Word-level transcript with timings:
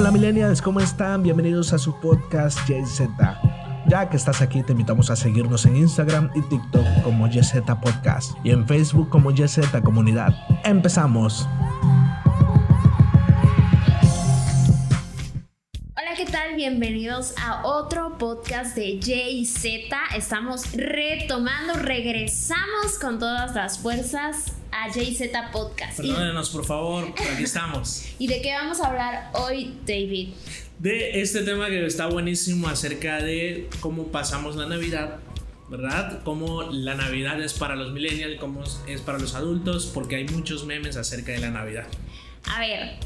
Hola 0.00 0.12
millennials, 0.12 0.62
¿cómo 0.62 0.80
están? 0.80 1.22
Bienvenidos 1.22 1.74
a 1.74 1.78
su 1.78 1.94
podcast 2.00 2.58
JZ. 2.66 3.02
Ya 3.86 4.08
que 4.08 4.16
estás 4.16 4.40
aquí, 4.40 4.62
te 4.62 4.72
invitamos 4.72 5.10
a 5.10 5.14
seguirnos 5.14 5.66
en 5.66 5.76
Instagram 5.76 6.30
y 6.34 6.40
TikTok 6.40 7.02
como 7.04 7.26
JZ 7.26 7.60
Podcast 7.82 8.32
y 8.42 8.52
en 8.52 8.66
Facebook 8.66 9.10
como 9.10 9.30
JZ 9.30 9.82
Comunidad. 9.84 10.34
Empezamos. 10.64 11.46
¿qué 16.16 16.26
tal? 16.26 16.54
Bienvenidos 16.54 17.34
a 17.38 17.66
otro 17.66 18.18
podcast 18.18 18.74
de 18.76 18.98
JZ. 19.00 19.64
Estamos 20.16 20.72
retomando, 20.72 21.74
regresamos 21.74 22.98
con 23.00 23.18
todas 23.18 23.54
las 23.54 23.78
fuerzas 23.78 24.59
a 24.72 24.88
JZ 24.88 25.30
Podcast. 25.52 25.98
¿Y, 26.00 26.08
Perdónenos, 26.08 26.50
por 26.50 26.64
favor, 26.64 27.12
pero 27.16 27.32
aquí 27.32 27.44
estamos. 27.44 28.04
¿Y 28.18 28.26
de 28.26 28.40
qué 28.40 28.52
vamos 28.52 28.80
a 28.80 28.88
hablar 28.88 29.30
hoy, 29.34 29.74
David? 29.86 30.30
De 30.78 31.20
este 31.20 31.42
tema 31.42 31.68
que 31.68 31.84
está 31.84 32.06
buenísimo 32.06 32.68
acerca 32.68 33.22
de 33.22 33.68
cómo 33.80 34.08
pasamos 34.08 34.56
la 34.56 34.66
Navidad, 34.66 35.18
¿verdad? 35.68 36.22
Cómo 36.24 36.62
la 36.62 36.94
Navidad 36.94 37.40
es 37.42 37.52
para 37.54 37.76
los 37.76 37.92
millennials, 37.92 38.40
cómo 38.40 38.64
es 38.86 39.00
para 39.00 39.18
los 39.18 39.34
adultos, 39.34 39.86
porque 39.92 40.16
hay 40.16 40.24
muchos 40.24 40.64
memes 40.64 40.96
acerca 40.96 41.32
de 41.32 41.38
la 41.38 41.50
Navidad. 41.50 41.86
A 42.44 42.60
ver, 42.60 42.96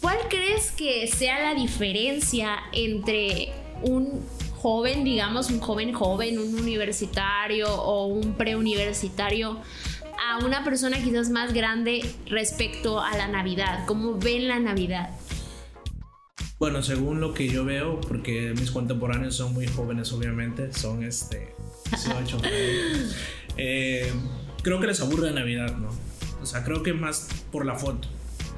¿cuál 0.00 0.16
crees 0.30 0.70
que 0.70 1.06
sea 1.06 1.40
la 1.40 1.54
diferencia 1.54 2.56
entre 2.72 3.52
un 3.82 4.24
joven, 4.58 5.04
digamos, 5.04 5.50
un 5.50 5.60
joven 5.60 5.92
joven, 5.92 6.38
un 6.38 6.54
universitario 6.58 7.72
o 7.72 8.06
un 8.06 8.34
preuniversitario 8.34 9.60
a 10.28 10.38
una 10.44 10.62
persona 10.62 11.02
quizás 11.02 11.30
más 11.30 11.54
grande 11.54 12.04
respecto 12.26 13.00
a 13.00 13.16
la 13.16 13.28
Navidad? 13.28 13.86
¿Cómo 13.86 14.18
ven 14.18 14.46
la 14.46 14.58
Navidad? 14.60 15.10
Bueno, 16.58 16.82
según 16.82 17.20
lo 17.20 17.32
que 17.32 17.48
yo 17.48 17.64
veo, 17.64 18.00
porque 18.00 18.52
mis 18.58 18.70
contemporáneos 18.70 19.36
son 19.36 19.54
muy 19.54 19.66
jóvenes, 19.66 20.12
obviamente, 20.12 20.72
son 20.74 21.02
este 21.02 21.54
18. 21.90 22.40
eh, 23.56 24.12
creo 24.62 24.80
que 24.80 24.88
les 24.88 25.00
aburre 25.00 25.30
la 25.30 25.40
Navidad, 25.40 25.76
¿no? 25.76 25.88
O 26.42 26.46
sea, 26.46 26.62
creo 26.62 26.82
que 26.82 26.92
más 26.92 27.28
por 27.50 27.64
la 27.64 27.76
foto. 27.76 28.08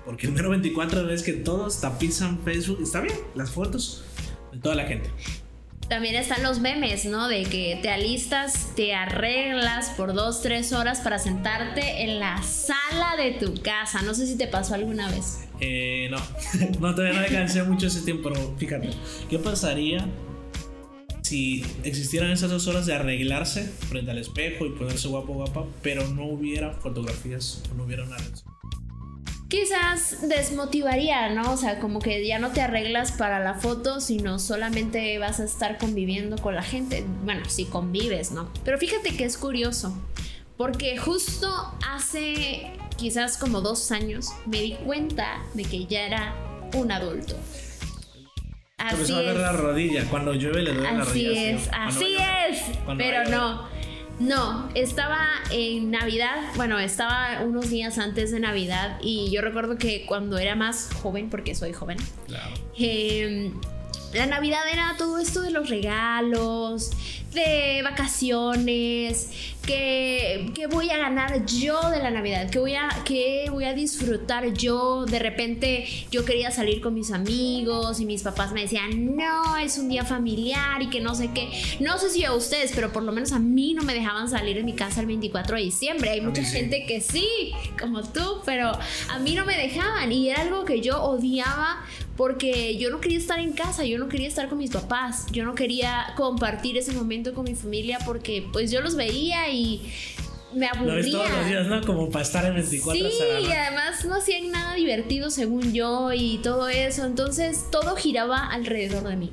Porque 0.05 0.27
el 0.27 0.33
mero 0.33 0.51
24 0.51 1.07
ves 1.07 1.23
que 1.23 1.35
todos 1.35 1.81
tapizan 1.81 2.41
Facebook. 2.43 2.81
Está 2.83 3.01
bien, 3.01 3.15
las 3.37 3.51
fotos 3.51 4.03
de 4.51 4.59
toda 4.59 4.75
la 4.75 4.87
gente 4.87 5.11
también 5.91 6.15
están 6.15 6.45
los 6.45 6.61
memes, 6.61 7.05
¿no? 7.05 7.27
De 7.27 7.43
que 7.43 7.79
te 7.83 7.91
alistas, 7.91 8.75
te 8.77 8.95
arreglas 8.95 9.91
por 9.91 10.15
dos, 10.15 10.41
tres 10.41 10.73
horas 10.73 11.01
para 11.01 11.19
sentarte 11.19 12.05
en 12.05 12.21
la 12.21 12.41
sala 12.45 13.17
de 13.19 13.33
tu 13.33 13.61
casa. 13.61 14.01
No 14.03 14.15
sé 14.15 14.29
si 14.29 14.39
te 14.39 14.47
pasó 14.47 14.75
alguna 14.75 15.11
vez. 15.11 15.49
Eh, 15.59 16.09
no, 16.09 16.19
no, 16.81 16.95
todavía 16.95 17.19
no 17.19 17.27
alcancé 17.27 17.65
mucho 17.65 17.89
ese 17.89 18.03
tiempo, 18.03 18.31
pero 18.33 18.55
fíjate, 18.57 18.91
¿qué 19.29 19.41
pasaría 19.41 20.07
si 21.23 21.67
existieran 21.83 22.31
esas 22.31 22.51
dos 22.51 22.69
horas 22.69 22.87
de 22.87 22.95
arreglarse 22.95 23.65
frente 23.65 24.13
al 24.13 24.19
espejo 24.19 24.67
y 24.67 24.71
ponerse 24.71 25.09
guapo, 25.09 25.35
guapa, 25.35 25.65
pero 25.83 26.07
no 26.07 26.25
hubiera 26.27 26.73
fotografías 26.73 27.65
o 27.73 27.75
no 27.75 27.83
hubiera 27.83 28.05
nada? 28.05 28.23
Quizás 29.51 30.29
desmotivaría, 30.29 31.29
¿no? 31.29 31.53
O 31.53 31.57
sea, 31.57 31.81
como 31.81 31.99
que 31.99 32.25
ya 32.27 32.39
no 32.39 32.53
te 32.53 32.63
arreglas 32.63 33.13
para 33.13 33.41
la 33.41 33.55
foto, 33.55 34.01
sino 34.01 34.39
solamente 34.39 35.19
vas 35.19 35.41
a 35.41 35.45
estar 35.45 35.77
conviviendo 35.77 36.39
con 36.39 36.55
la 36.55 36.63
gente. 36.63 37.05
Bueno, 37.25 37.45
si 37.51 37.67
convives, 37.67 38.31
¿no? 38.31 38.49
Pero 38.65 38.79
fíjate 38.79 39.15
que 39.17 39.25
es 39.25 39.37
curioso, 39.37 39.93
porque 40.57 40.97
justo 40.97 41.53
hace 41.87 42.71
quizás 42.97 43.37
como 43.37 43.61
dos 43.61 43.91
años 43.91 44.29
me 44.47 44.63
di 44.63 44.75
cuenta 44.75 45.43
de 45.55 45.65
que 45.65 45.85
ya 45.85 46.07
era 46.07 46.35
un 46.75 46.93
adulto. 46.93 47.37
Así 48.79 49.13
es. 49.13 49.37
la 49.37 49.53
rodilla, 49.53 50.05
cuando 50.09 50.33
llueve 50.33 50.63
le 50.63 50.73
duele 50.73 50.93
la 50.93 51.05
rodilla. 51.05 51.31
Así 51.31 51.45
es, 51.45 51.71
así 51.73 52.17
es, 52.49 52.63
pero 52.97 53.29
no. 53.29 53.69
No, 54.21 54.69
estaba 54.75 55.29
en 55.51 55.91
Navidad, 55.91 56.37
bueno, 56.57 56.79
estaba 56.79 57.41
unos 57.43 57.71
días 57.71 57.97
antes 57.97 58.31
de 58.31 58.39
Navidad 58.39 58.99
y 59.01 59.31
yo 59.31 59.41
recuerdo 59.41 59.79
que 59.79 60.05
cuando 60.05 60.37
era 60.37 60.55
más 60.55 60.91
joven, 61.03 61.31
porque 61.31 61.55
soy 61.55 61.73
joven, 61.73 61.97
claro. 62.27 62.55
Em, 62.77 63.55
la 64.13 64.27
Navidad 64.27 64.61
era 64.71 64.95
todo 64.99 65.19
esto 65.19 65.41
de 65.41 65.51
los 65.51 65.71
regalos, 65.71 66.91
de 67.33 67.81
vacaciones, 67.83 69.31
que, 69.71 70.67
voy 70.71 70.91
a 70.91 70.99
ganar 70.99 71.45
yo 71.47 71.91
de 71.91 71.99
la 71.99 72.11
Navidad, 72.11 72.51
que 72.51 72.59
voy, 72.59 72.75
a, 72.75 72.89
que 73.05 73.47
voy 73.51 73.65
a 73.65 73.75
disfrutar 73.75 74.53
yo. 74.53 75.05
De 75.05 75.19
repente 75.19 75.87
yo 76.11 76.25
quería 76.25 76.51
salir 76.51 76.81
con 76.81 76.95
mis 76.95 77.11
amigos 77.11 78.01
y 78.01 78.07
mis 78.07 78.23
papás 78.23 78.53
me 78.53 78.63
decían, 78.63 79.17
no, 79.17 79.57
es 79.57 79.79
un 79.79 79.89
día 79.89 80.05
familiar 80.05 80.83
y 80.83 80.91
que 80.91 81.01
no 81.01 81.15
sé 81.15 81.31
qué. 81.35 81.51
No 81.81 81.99
sé 81.99 82.11
si 82.11 82.25
a 82.25 82.35
ustedes, 82.35 82.73
pero 82.75 82.93
por 82.93 83.03
lo 83.03 83.13
menos 83.13 83.33
a 83.33 83.39
mí 83.39 83.75
no 83.75 83.83
me 83.83 83.95
dejaban 83.95 84.29
salir 84.29 84.57
de 84.57 84.63
mi 84.63 84.75
casa 84.75 85.01
el 85.01 85.07
24 85.07 85.57
de 85.57 85.63
diciembre. 85.63 86.11
Hay 86.11 86.21
mucha 86.21 86.43
gente 86.43 86.85
que 86.87 87.01
sí, 87.01 87.53
como 87.81 88.03
tú, 88.03 88.43
pero 88.45 88.73
a 89.09 89.19
mí 89.19 89.35
no 89.35 89.45
me 89.45 89.57
dejaban 89.57 90.13
y 90.13 90.31
era 90.31 90.43
algo 90.43 90.65
que 90.65 90.81
yo 90.81 91.03
odiaba 91.03 91.85
porque 92.21 92.77
yo 92.77 92.91
no 92.91 93.01
quería 93.01 93.17
estar 93.17 93.39
en 93.39 93.55
casa, 93.55 93.83
yo 93.87 93.99
no 93.99 94.09
quería 94.09 94.29
estar 94.29 94.51
con 94.51 94.59
mis 94.59 94.71
papás, 94.71 95.25
yo 95.33 95.43
no 95.47 95.55
quería 95.55 96.13
compartir 96.19 96.77
ese 96.77 96.93
momento 96.93 97.33
con 97.33 97.45
mi 97.45 97.55
familia 97.55 97.99
porque 98.05 98.47
pues 98.53 98.71
yo 98.71 98.83
los 98.83 98.95
veía 98.95 99.49
y 99.49 99.60
me 100.55 100.67
aburría. 100.67 100.87
Lo 100.87 100.95
ves 100.95 101.11
todos 101.11 101.31
los 101.31 101.47
días, 101.47 101.67
¿no? 101.67 101.81
Como 101.83 102.11
para 102.11 102.25
estar 102.25 102.45
en 102.45 102.55
24 102.55 103.11
Sí, 103.11 103.17
y 103.43 103.53
además 103.53 104.05
no 104.05 104.17
hacían 104.17 104.51
nada 104.51 104.75
divertido 104.75 105.31
según 105.31 105.73
yo 105.73 106.13
y 106.13 106.39
todo 106.39 106.69
eso, 106.69 107.05
entonces 107.05 107.67
todo 107.71 107.97
giraba 107.97 108.47
alrededor 108.47 109.05
de 109.09 109.17
mí. 109.17 109.33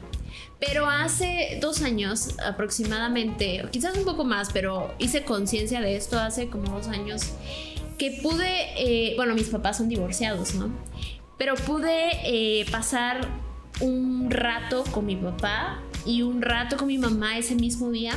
Pero 0.60 0.90
hace 0.90 1.60
dos 1.62 1.84
años 1.84 2.36
aproximadamente, 2.44 3.64
quizás 3.72 3.96
un 3.96 4.06
poco 4.06 4.24
más, 4.24 4.50
pero 4.52 4.94
hice 4.98 5.24
conciencia 5.24 5.82
de 5.82 5.96
esto 5.96 6.20
hace 6.20 6.50
como 6.50 6.72
dos 6.72 6.88
años, 6.88 7.34
que 7.98 8.20
pude, 8.24 8.48
eh, 8.78 9.14
bueno, 9.18 9.36
mis 9.36 9.50
papás 9.50 9.78
son 9.78 9.90
divorciados, 9.90 10.56
¿no? 10.56 10.72
Pero 11.38 11.56
pude 11.56 12.10
eh, 12.26 12.66
pasar 12.72 13.28
un 13.82 14.32
rato 14.32 14.84
con 14.92 15.06
mi 15.06 15.16
papá 15.16 15.82
y 16.06 16.24
un 16.24 16.42
rato 16.42 16.78
con 16.78 16.88
mi 16.88 16.98
mamá 16.98 17.38
ese 17.38 17.54
mismo 17.54 17.92
día 17.92 18.14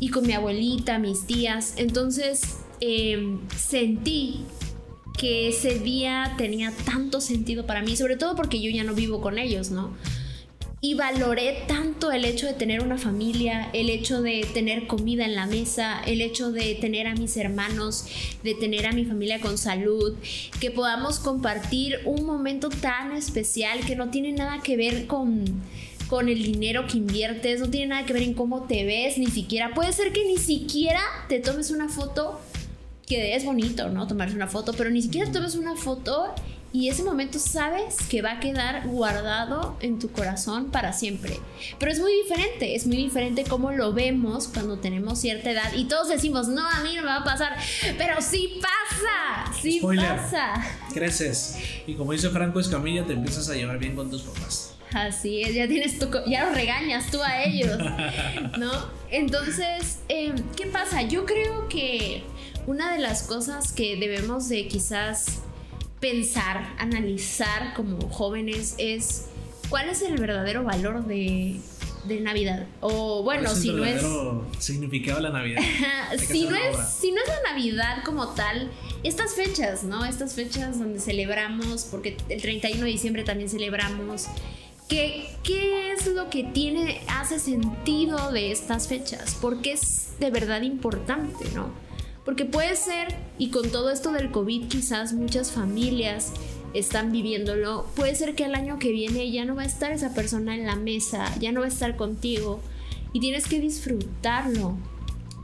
y 0.00 0.08
con 0.08 0.26
mi 0.26 0.32
abuelita, 0.32 0.98
mis 0.98 1.26
tías. 1.26 1.74
Entonces 1.76 2.58
em, 2.80 3.38
sentí 3.56 4.40
que 5.16 5.48
ese 5.48 5.78
día 5.78 6.34
tenía 6.38 6.72
tanto 6.86 7.20
sentido 7.20 7.66
para 7.66 7.82
mí, 7.82 7.94
sobre 7.94 8.16
todo 8.16 8.34
porque 8.34 8.60
yo 8.60 8.70
ya 8.70 8.84
no 8.84 8.94
vivo 8.94 9.20
con 9.20 9.38
ellos, 9.38 9.70
¿no? 9.70 9.94
Y 10.82 10.94
valoré 10.94 11.64
tanto 11.68 12.10
el 12.10 12.24
hecho 12.24 12.46
de 12.46 12.54
tener 12.54 12.82
una 12.82 12.96
familia, 12.96 13.68
el 13.74 13.90
hecho 13.90 14.22
de 14.22 14.48
tener 14.54 14.86
comida 14.86 15.26
en 15.26 15.34
la 15.34 15.44
mesa, 15.44 16.00
el 16.06 16.22
hecho 16.22 16.52
de 16.52 16.74
tener 16.74 17.06
a 17.06 17.14
mis 17.14 17.36
hermanos, 17.36 18.06
de 18.42 18.54
tener 18.54 18.86
a 18.86 18.92
mi 18.92 19.04
familia 19.04 19.42
con 19.42 19.58
salud, 19.58 20.16
que 20.58 20.70
podamos 20.70 21.18
compartir 21.18 22.00
un 22.06 22.24
momento 22.24 22.70
tan 22.70 23.14
especial 23.14 23.80
que 23.80 23.94
no 23.94 24.08
tiene 24.08 24.32
nada 24.32 24.62
que 24.62 24.78
ver 24.78 25.06
con 25.06 25.44
con 26.10 26.28
el 26.28 26.42
dinero 26.42 26.88
que 26.88 26.98
inviertes, 26.98 27.60
no 27.60 27.70
tiene 27.70 27.86
nada 27.86 28.04
que 28.04 28.12
ver 28.12 28.24
en 28.24 28.34
cómo 28.34 28.64
te 28.64 28.84
ves, 28.84 29.16
ni 29.16 29.28
siquiera. 29.28 29.72
Puede 29.74 29.92
ser 29.92 30.12
que 30.12 30.24
ni 30.26 30.38
siquiera 30.38 31.00
te 31.28 31.38
tomes 31.38 31.70
una 31.70 31.88
foto, 31.88 32.40
que 33.06 33.36
es 33.36 33.44
bonito, 33.44 33.88
¿no? 33.90 34.08
Tomarse 34.08 34.34
una 34.34 34.48
foto, 34.48 34.72
pero 34.72 34.90
ni 34.90 35.02
siquiera 35.02 35.30
tomes 35.30 35.54
una 35.54 35.76
foto 35.76 36.34
y 36.72 36.88
ese 36.88 37.04
momento 37.04 37.38
sabes 37.38 37.96
que 38.08 38.22
va 38.22 38.32
a 38.32 38.40
quedar 38.40 38.88
guardado 38.88 39.76
en 39.80 40.00
tu 40.00 40.10
corazón 40.10 40.72
para 40.72 40.92
siempre. 40.92 41.38
Pero 41.78 41.92
es 41.92 42.00
muy 42.00 42.12
diferente, 42.12 42.74
es 42.74 42.88
muy 42.88 42.96
diferente 42.96 43.44
cómo 43.44 43.70
lo 43.70 43.92
vemos 43.92 44.48
cuando 44.48 44.78
tenemos 44.78 45.20
cierta 45.20 45.52
edad 45.52 45.72
y 45.76 45.84
todos 45.84 46.08
decimos, 46.08 46.48
no, 46.48 46.66
a 46.66 46.82
mí 46.82 46.96
no 46.96 47.02
me 47.02 47.08
va 47.08 47.18
a 47.18 47.24
pasar, 47.24 47.56
pero 47.96 48.20
sí 48.20 48.60
pasa, 48.60 49.52
sí 49.62 49.80
pasa. 49.80 50.54
Creces 50.92 51.56
y 51.86 51.94
como 51.94 52.10
dice 52.10 52.30
Franco 52.30 52.58
Escamilla, 52.58 53.06
te 53.06 53.12
empiezas 53.12 53.48
a 53.48 53.54
llevar 53.54 53.78
bien 53.78 53.94
con 53.94 54.10
tus 54.10 54.22
papás. 54.22 54.74
Así 54.92 55.42
es, 55.42 55.54
ya 55.54 55.68
tienes 55.68 55.98
tu, 55.98 56.08
ya 56.26 56.46
los 56.46 56.54
regañas 56.54 57.10
tú 57.10 57.22
a 57.22 57.44
ellos, 57.44 57.78
¿no? 58.58 58.72
Entonces, 59.10 60.00
em, 60.08 60.36
¿qué 60.56 60.66
pasa? 60.66 61.02
Yo 61.02 61.26
creo 61.26 61.68
que 61.68 62.24
una 62.66 62.92
de 62.92 62.98
las 62.98 63.22
cosas 63.24 63.72
que 63.72 63.96
debemos 63.96 64.48
de 64.48 64.66
quizás 64.68 65.42
pensar, 66.00 66.74
analizar 66.78 67.74
como 67.74 68.00
jóvenes 68.08 68.74
es 68.78 69.26
cuál 69.68 69.88
es 69.88 70.02
el 70.02 70.16
verdadero 70.16 70.64
valor 70.64 71.06
de, 71.06 71.60
Navidad. 72.22 72.66
O 72.80 73.22
bueno, 73.22 73.54
si 73.54 73.72
no 73.72 73.84
es. 73.84 74.02
significado 74.58 75.18
de 75.18 75.22
la 75.24 75.30
Navidad. 75.30 75.62
si, 76.18 76.44
no 76.44 76.56
es, 76.56 76.76
si 76.98 77.12
no 77.12 77.20
es 77.22 77.28
la 77.28 77.50
Navidad 77.50 78.02
como 78.04 78.28
tal, 78.30 78.70
estas 79.04 79.34
fechas, 79.34 79.84
¿no? 79.84 80.04
Estas 80.04 80.34
fechas 80.34 80.78
donde 80.78 80.98
celebramos, 80.98 81.84
porque 81.84 82.16
el 82.28 82.40
31 82.40 82.84
de 82.84 82.90
diciembre 82.90 83.22
también 83.22 83.48
celebramos 83.48 84.26
¿Qué, 84.90 85.28
¿Qué 85.44 85.92
es 85.92 86.08
lo 86.08 86.30
que 86.30 86.42
tiene, 86.42 87.00
hace 87.06 87.38
sentido 87.38 88.32
de 88.32 88.50
estas 88.50 88.88
fechas? 88.88 89.38
Porque 89.40 89.72
es 89.72 90.18
de 90.18 90.32
verdad 90.32 90.62
importante, 90.62 91.44
¿no? 91.54 91.70
Porque 92.24 92.44
puede 92.44 92.74
ser, 92.74 93.14
y 93.38 93.50
con 93.50 93.70
todo 93.70 93.90
esto 93.90 94.10
del 94.10 94.32
COVID 94.32 94.66
quizás 94.66 95.12
muchas 95.12 95.52
familias 95.52 96.32
están 96.74 97.12
viviéndolo, 97.12 97.86
puede 97.94 98.16
ser 98.16 98.34
que 98.34 98.46
el 98.46 98.56
año 98.56 98.80
que 98.80 98.90
viene 98.90 99.30
ya 99.30 99.44
no 99.44 99.54
va 99.54 99.62
a 99.62 99.66
estar 99.66 99.92
esa 99.92 100.12
persona 100.12 100.56
en 100.56 100.66
la 100.66 100.74
mesa, 100.74 101.32
ya 101.38 101.52
no 101.52 101.60
va 101.60 101.66
a 101.66 101.70
estar 101.70 101.96
contigo 101.96 102.60
y 103.12 103.20
tienes 103.20 103.46
que 103.46 103.60
disfrutarlo 103.60 104.76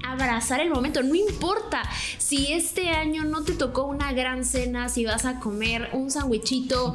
abrazar 0.04 0.60
el 0.60 0.70
momento. 0.70 1.02
No 1.02 1.14
importa 1.14 1.82
si 2.18 2.52
este 2.52 2.90
año 2.90 3.24
no 3.24 3.42
te 3.44 3.52
tocó 3.52 3.84
una 3.84 4.12
gran 4.12 4.44
cena, 4.44 4.88
si 4.88 5.04
vas 5.04 5.24
a 5.24 5.40
comer 5.40 5.90
un 5.92 6.10
sandwichito, 6.10 6.94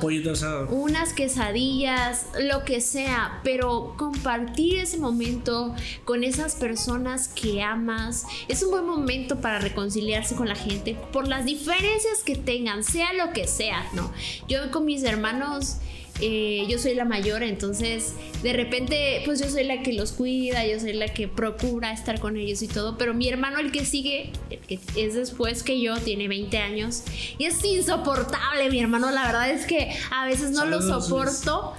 unas 0.69 1.13
quesadillas, 1.13 2.27
lo 2.39 2.63
que 2.63 2.81
sea, 2.81 3.41
pero 3.43 3.95
compartir 3.97 4.79
ese 4.79 4.97
momento 4.97 5.75
con 6.05 6.23
esas 6.23 6.55
personas 6.55 7.27
que 7.27 7.61
amas 7.61 8.25
es 8.47 8.63
un 8.63 8.71
buen 8.71 8.85
momento 8.85 9.41
para 9.41 9.59
reconciliarse 9.59 10.35
con 10.35 10.47
la 10.47 10.55
gente 10.55 10.97
por 11.11 11.27
las 11.27 11.45
diferencias 11.45 12.23
que 12.23 12.35
tengan, 12.35 12.83
sea 12.83 13.13
lo 13.13 13.33
que 13.33 13.47
sea, 13.47 13.85
¿no? 13.93 14.11
Yo 14.47 14.71
con 14.71 14.85
mis 14.85 15.03
hermanos 15.03 15.77
eh, 16.21 16.65
yo 16.69 16.77
soy 16.77 16.93
la 16.93 17.03
mayor, 17.03 17.41
entonces 17.41 18.13
de 18.43 18.53
repente 18.53 19.23
pues 19.25 19.39
yo 19.39 19.49
soy 19.49 19.63
la 19.63 19.81
que 19.81 19.93
los 19.93 20.11
cuida, 20.11 20.65
yo 20.67 20.79
soy 20.79 20.93
la 20.93 21.07
que 21.07 21.27
procura 21.27 21.91
estar 21.91 22.19
con 22.19 22.37
ellos 22.37 22.61
y 22.61 22.67
todo, 22.67 22.95
pero 22.95 23.15
mi 23.15 23.27
hermano 23.27 23.57
el 23.57 23.71
que 23.71 23.85
sigue, 23.85 24.31
el 24.51 24.59
que 24.59 24.79
es 24.95 25.15
después 25.15 25.63
que 25.63 25.81
yo, 25.81 25.97
tiene 25.97 26.27
20 26.27 26.57
años 26.59 27.03
y 27.39 27.45
es 27.45 27.65
insoportable 27.65 28.69
mi 28.69 28.79
hermano, 28.79 29.09
la 29.09 29.25
verdad 29.25 29.49
es 29.49 29.65
que 29.65 29.91
a 30.11 30.27
veces 30.27 30.51
no 30.51 30.65
lo 30.65 30.81
soporto, 30.81 31.73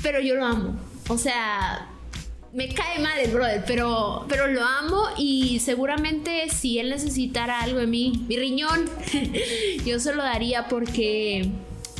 pero 0.00 0.20
yo 0.20 0.36
lo 0.36 0.46
amo, 0.46 0.76
o 1.08 1.18
sea... 1.18 1.90
Me 2.52 2.68
cae 2.68 3.00
mal 3.00 3.18
el 3.18 3.32
brother, 3.32 3.64
pero, 3.66 4.24
pero 4.30 4.46
lo 4.46 4.62
amo 4.62 5.02
y 5.18 5.58
seguramente 5.58 6.48
si 6.48 6.78
él 6.78 6.88
necesitara 6.88 7.60
algo 7.60 7.80
de 7.80 7.86
mí, 7.86 8.24
mi 8.28 8.36
riñón, 8.38 8.88
yo 9.84 10.00
se 10.00 10.14
lo 10.14 10.22
daría 10.22 10.66
porque 10.66 11.50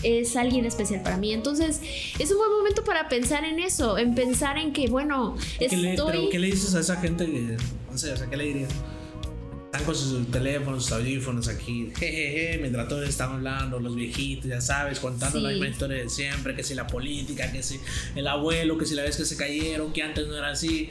es 0.07 0.37
alguien 0.37 0.65
especial 0.65 1.03
para 1.03 1.17
mí. 1.17 1.33
Entonces, 1.33 1.81
es 2.19 2.31
un 2.31 2.39
buen 2.39 2.51
momento 2.51 2.85
para 2.85 3.09
pensar 3.09 3.45
en 3.45 3.59
eso, 3.59 3.99
en 3.99 4.15
pensar 4.15 4.57
en 4.57 4.73
que, 4.73 4.89
bueno, 4.89 5.37
estoy... 5.59 5.79
Le, 5.79 5.97
pero 5.97 6.29
¿qué 6.31 6.39
le 6.39 6.47
dices 6.47 6.75
a 6.75 6.81
esa 6.81 6.97
gente 6.97 7.27
que, 7.27 7.57
no 7.91 7.99
sé, 7.99 8.13
o 8.13 8.17
sea, 8.17 8.29
qué 8.29 8.37
le 8.37 8.45
dirías? 8.45 8.71
Están 9.67 9.85
con 9.85 9.95
sus 9.95 10.31
teléfonos, 10.31 10.85
sus 10.85 10.93
audífonos 10.93 11.49
aquí, 11.49 11.91
jejeje, 11.99 12.59
mientras 12.59 12.89
todos 12.89 13.09
están 13.09 13.33
hablando, 13.33 13.81
los 13.81 13.97
viejitos, 13.97 14.47
ya 14.47 14.61
sabes, 14.61 15.01
contando 15.01 15.41
la 15.41 15.51
misma 15.51 15.69
historia 15.69 15.99
de 15.99 16.09
siempre, 16.09 16.55
que 16.55 16.63
si 16.63 16.75
la 16.75 16.87
política, 16.87 17.51
que 17.51 17.63
si 17.63 17.81
el 18.15 18.27
abuelo, 18.29 18.79
que 18.79 18.87
si 18.87 18.95
la 18.95 19.03
vez 19.03 19.17
que 19.17 19.25
se 19.25 19.37
cayeron, 19.37 19.93
que 19.93 20.03
antes 20.03 20.27
no 20.29 20.37
era 20.37 20.51
así. 20.51 20.89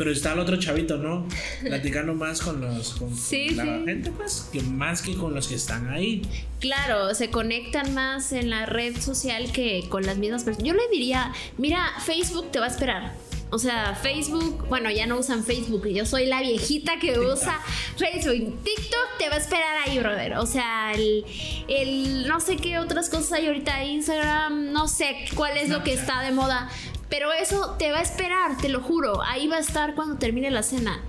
Pero 0.00 0.12
está 0.12 0.32
el 0.32 0.38
otro 0.38 0.56
chavito, 0.56 0.96
¿no? 0.96 1.28
Platicando 1.60 2.14
más 2.14 2.40
con 2.40 2.58
los 2.62 2.94
con, 2.94 3.10
la 3.54 3.82
gente, 3.84 4.10
pues, 4.10 4.48
que 4.50 4.62
más 4.62 5.02
que 5.02 5.14
con 5.14 5.34
los 5.34 5.46
que 5.46 5.56
están 5.56 5.90
ahí. 5.90 6.22
Claro, 6.58 7.14
se 7.14 7.28
conectan 7.28 7.92
más 7.92 8.32
en 8.32 8.48
la 8.48 8.64
red 8.64 8.98
social 8.98 9.52
que 9.52 9.84
con 9.90 10.06
las 10.06 10.16
mismas 10.16 10.44
personas. 10.44 10.66
Yo 10.66 10.72
le 10.72 10.88
diría, 10.90 11.34
mira, 11.58 11.86
Facebook 12.06 12.50
te 12.50 12.60
va 12.60 12.64
a 12.64 12.68
esperar. 12.70 13.12
O 13.50 13.58
sea, 13.58 13.94
Facebook, 13.94 14.68
bueno, 14.70 14.90
ya 14.90 15.04
no 15.06 15.18
usan 15.18 15.44
Facebook, 15.44 15.86
yo 15.88 16.06
soy 16.06 16.24
la 16.24 16.40
viejita 16.40 16.98
que 16.98 17.18
usa 17.18 17.60
Facebook. 17.98 18.62
TikTok 18.64 19.18
te 19.18 19.28
va 19.28 19.34
a 19.34 19.38
esperar 19.38 19.86
ahí, 19.86 19.98
brother. 19.98 20.38
O 20.38 20.46
sea, 20.46 20.94
el, 20.94 21.26
el 21.68 22.26
no 22.26 22.40
sé 22.40 22.56
qué 22.56 22.78
otras 22.78 23.10
cosas 23.10 23.32
hay 23.32 23.48
ahorita, 23.48 23.84
Instagram, 23.84 24.72
no 24.72 24.88
sé 24.88 25.26
cuál 25.34 25.58
es 25.58 25.68
lo 25.68 25.84
que 25.84 25.92
está 25.92 26.22
de 26.22 26.30
moda. 26.30 26.70
Pero 27.10 27.32
eso 27.32 27.76
te 27.78 27.90
va 27.90 27.98
a 27.98 28.02
esperar, 28.02 28.56
te 28.56 28.68
lo 28.68 28.80
juro. 28.80 29.20
Ahí 29.22 29.48
va 29.48 29.56
a 29.56 29.60
estar 29.60 29.94
cuando 29.94 30.16
termine 30.16 30.50
la 30.50 30.62
cena. 30.62 31.02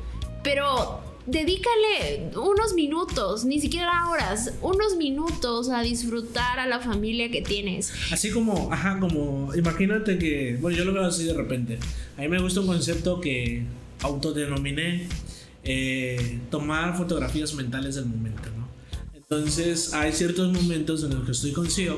Pero 0.43 0.99
dedícale 1.27 2.31
unos 2.35 2.73
minutos, 2.73 3.45
ni 3.45 3.61
siquiera 3.61 4.09
horas, 4.09 4.53
unos 4.61 4.97
minutos 4.97 5.69
a 5.69 5.81
disfrutar 5.81 6.59
a 6.59 6.65
la 6.65 6.79
familia 6.79 7.29
que 7.29 7.41
tienes. 7.41 7.93
Así 8.11 8.31
como, 8.31 8.73
ajá, 8.73 8.99
como, 8.99 9.53
imagínate 9.55 10.17
que, 10.17 10.57
bueno, 10.59 10.77
yo 10.77 10.85
lo 10.85 10.93
veo 10.93 11.05
así 11.05 11.25
de 11.25 11.33
repente. 11.33 11.77
A 12.17 12.21
mí 12.21 12.27
me 12.27 12.41
gusta 12.41 12.61
un 12.61 12.67
concepto 12.67 13.21
que 13.21 13.63
autodenominé 14.01 15.07
eh, 15.63 16.39
tomar 16.49 16.97
fotografías 16.97 17.53
mentales 17.53 17.95
del 17.95 18.07
momento, 18.07 18.49
¿no? 18.57 18.67
Entonces, 19.13 19.93
hay 19.93 20.11
ciertos 20.11 20.51
momentos 20.51 21.03
en 21.03 21.13
los 21.13 21.23
que 21.23 21.31
estoy 21.31 21.51
consigo 21.51 21.97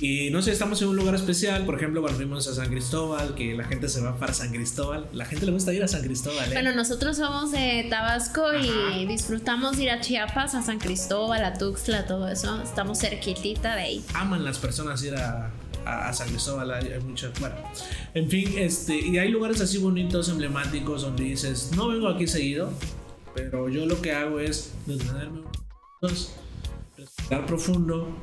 y 0.00 0.30
no 0.30 0.42
sé, 0.42 0.52
estamos 0.52 0.80
en 0.80 0.88
un 0.88 0.96
lugar 0.96 1.14
especial, 1.16 1.64
por 1.64 1.74
ejemplo, 1.74 2.00
cuando 2.00 2.18
fuimos 2.18 2.46
a 2.46 2.54
San 2.54 2.68
Cristóbal, 2.68 3.34
que 3.34 3.54
la 3.54 3.64
gente 3.64 3.88
se 3.88 4.00
va 4.00 4.16
para 4.16 4.32
San 4.32 4.52
Cristóbal. 4.52 5.08
La 5.12 5.24
gente 5.24 5.44
le 5.44 5.52
gusta 5.52 5.72
ir 5.72 5.82
a 5.82 5.88
San 5.88 6.02
Cristóbal. 6.02 6.50
¿eh? 6.50 6.54
Bueno, 6.54 6.72
nosotros 6.74 7.16
somos 7.16 7.50
de 7.50 7.86
Tabasco 7.90 8.44
y 8.54 9.06
disfrutamos 9.06 9.78
ir 9.80 9.90
a 9.90 10.00
Chiapas, 10.00 10.54
a 10.54 10.62
San 10.62 10.78
Cristóbal, 10.78 11.44
a 11.44 11.54
Tuxtla, 11.54 12.06
todo 12.06 12.28
eso. 12.28 12.62
Estamos 12.62 13.00
cerquitita 13.00 13.74
de 13.74 13.82
ahí. 13.82 14.04
Aman 14.14 14.44
las 14.44 14.58
personas 14.58 15.02
ir 15.02 15.16
a, 15.16 15.50
a, 15.84 16.12
San 16.12 16.28
Cristóbal, 16.28 16.70
hay, 16.70 17.00
muchas, 17.00 17.38
bueno, 17.40 17.56
en 18.14 18.28
fin, 18.30 18.54
este, 18.56 18.96
y 18.96 19.18
hay 19.18 19.30
lugares 19.30 19.60
así 19.60 19.78
bonitos, 19.78 20.28
emblemáticos, 20.28 21.02
donde 21.02 21.24
dices, 21.24 21.70
no 21.74 21.88
vengo 21.88 22.08
aquí 22.08 22.26
seguido, 22.26 22.70
pero 23.34 23.68
yo 23.68 23.86
lo 23.86 24.00
que 24.00 24.12
hago 24.12 24.38
es 24.38 24.72
detenerme, 24.86 25.42
respirar 26.96 27.46
profundo, 27.46 28.16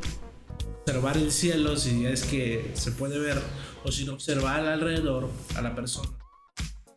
observar 0.86 1.18
el 1.18 1.32
cielo 1.32 1.76
si 1.76 2.06
es 2.06 2.24
que 2.24 2.70
se 2.76 2.92
puede 2.92 3.18
ver 3.18 3.42
o 3.84 3.92
sin 3.92 4.08
observar 4.10 4.68
alrededor 4.68 5.32
a 5.56 5.62
la 5.64 5.74
persona. 5.74 6.10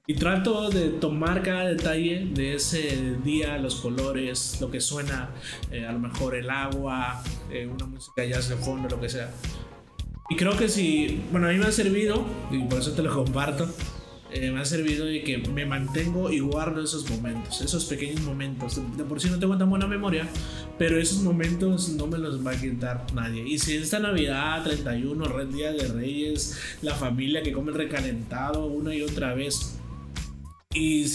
Y 0.06 0.14
trato 0.14 0.69
de 0.69 0.90
tomar 0.90 1.43
cada 1.43 1.64
detalle 1.64 2.29
de 2.35 2.55
ese 2.55 3.17
día, 3.25 3.56
los 3.56 3.76
colores, 3.76 4.58
lo 4.61 4.70
que 4.70 4.81
suena, 4.82 5.31
eh, 5.70 5.87
a 5.87 5.93
lo 5.93 6.00
mejor 6.00 6.35
el 6.35 6.50
agua, 6.50 7.23
eh, 7.50 7.67
una 7.67 7.87
música 7.87 8.25
ya 8.26 8.38
de 8.38 8.56
fondo, 8.56 8.90
lo 8.90 9.00
que 9.00 9.08
sea. 9.08 9.31
Y 10.29 10.37
creo 10.37 10.55
que 10.55 10.69
si, 10.69 11.23
bueno, 11.32 11.49
a 11.49 11.52
mí 11.52 11.58
me 11.58 11.67
ha 11.67 11.73
servido, 11.73 12.26
y 12.50 12.58
por 12.64 12.81
eso 12.81 12.93
te 12.93 13.02
lo 13.02 13.14
comparto, 13.14 13.69
eh, 14.30 14.50
me 14.50 14.60
ha 14.60 14.64
servido 14.64 15.06
de 15.06 15.22
que 15.22 15.38
me 15.38 15.64
mantengo 15.64 16.30
y 16.30 16.40
guardo 16.40 16.82
esos 16.82 17.08
momentos, 17.08 17.62
esos 17.62 17.86
pequeños 17.86 18.20
momentos. 18.20 18.78
De 18.96 19.04
por 19.04 19.20
sí 19.20 19.30
no 19.30 19.38
tengo 19.38 19.56
tan 19.56 19.70
buena 19.70 19.86
memoria, 19.86 20.28
pero 20.76 20.98
esos 20.98 21.22
momentos 21.22 21.88
no 21.90 22.06
me 22.06 22.19
los 22.19 22.46
va 22.46 22.52
a 22.52 22.60
quitar 22.60 23.06
nadie. 23.14 23.48
Y 23.48 23.58
si 23.58 23.76
esta 23.76 23.98
Navidad, 23.98 24.62
31, 24.64 25.25
Red 25.25 25.48
Día 25.48 25.72
de 25.72 25.88
Reyes, 25.88 26.58
la 26.82 26.94
familia 26.94 27.42
que 27.42 27.52
come 27.52 27.72
recalentado 27.72 28.66
una 28.66 28.94
y 28.94 29.02
otra 29.02 29.32
vez, 29.34 29.78
y, 30.74 31.06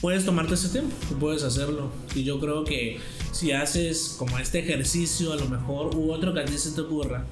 puedes 0.00 0.24
tomarte 0.24 0.54
ese 0.54 0.70
tiempo, 0.70 0.94
puedes 1.20 1.44
hacerlo. 1.44 1.92
Y 2.16 2.24
yo 2.24 2.40
creo 2.40 2.64
que 2.64 2.98
si 3.30 3.52
haces 3.52 4.16
como 4.18 4.38
este 4.38 4.58
ejercicio, 4.58 5.32
a 5.32 5.36
lo 5.36 5.48
mejor, 5.48 5.94
u 5.94 6.10
otro 6.10 6.34
que 6.34 6.40
a 6.40 6.44
ti 6.44 6.58
se 6.58 6.72
te 6.72 6.80
ocurra, 6.80 7.24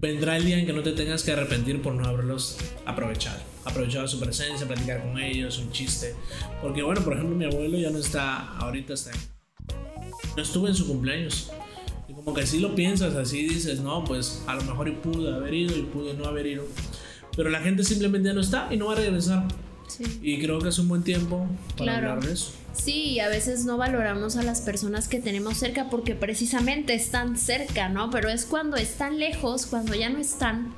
vendrá 0.00 0.36
el 0.36 0.44
día 0.44 0.58
en 0.58 0.66
que 0.66 0.72
no 0.72 0.82
te 0.82 0.90
tengas 0.92 1.22
que 1.22 1.30
arrepentir 1.30 1.80
por 1.80 1.94
no 1.94 2.04
haberlos 2.04 2.58
aprovechado. 2.84 3.51
Aprovechado 3.64 4.08
su 4.08 4.18
presencia, 4.18 4.66
platicar 4.66 5.02
con 5.02 5.18
ellos, 5.18 5.58
un 5.58 5.70
chiste. 5.70 6.14
Porque 6.60 6.82
bueno, 6.82 7.02
por 7.02 7.14
ejemplo, 7.14 7.36
mi 7.36 7.44
abuelo 7.44 7.78
ya 7.78 7.90
no 7.90 7.98
está, 7.98 8.56
ahorita 8.58 8.94
está. 8.94 9.12
No 10.36 10.42
estuve 10.42 10.70
en 10.70 10.74
su 10.74 10.86
cumpleaños. 10.86 11.50
Y 12.08 12.14
como 12.14 12.34
que 12.34 12.46
si 12.46 12.58
lo 12.58 12.74
piensas, 12.74 13.14
así 13.14 13.46
dices, 13.46 13.80
no, 13.80 14.04
pues 14.04 14.42
a 14.46 14.54
lo 14.54 14.62
mejor 14.62 14.88
y 14.88 14.92
pude 14.92 15.32
haber 15.32 15.54
ido 15.54 15.76
y 15.76 15.82
pude 15.82 16.14
no 16.14 16.24
haber 16.24 16.46
ido. 16.46 16.64
Pero 17.36 17.50
la 17.50 17.60
gente 17.60 17.84
simplemente 17.84 18.28
ya 18.28 18.34
no 18.34 18.40
está 18.40 18.68
y 18.70 18.76
no 18.76 18.86
va 18.86 18.94
a 18.94 18.96
regresar. 18.96 19.46
Y 20.22 20.40
creo 20.40 20.58
que 20.58 20.70
es 20.70 20.78
un 20.78 20.88
buen 20.88 21.02
tiempo 21.02 21.46
para 21.76 21.98
hablar 21.98 22.24
de 22.24 22.32
eso. 22.32 22.52
Sí, 22.72 23.20
a 23.20 23.28
veces 23.28 23.64
no 23.64 23.76
valoramos 23.76 24.36
a 24.36 24.42
las 24.42 24.62
personas 24.62 25.08
que 25.08 25.20
tenemos 25.20 25.58
cerca 25.58 25.90
porque 25.90 26.14
precisamente 26.14 26.94
están 26.94 27.36
cerca, 27.36 27.88
¿no? 27.88 28.10
Pero 28.10 28.30
es 28.30 28.46
cuando 28.46 28.76
están 28.76 29.18
lejos, 29.18 29.66
cuando 29.66 29.94
ya 29.94 30.08
no 30.08 30.18
están, 30.18 30.72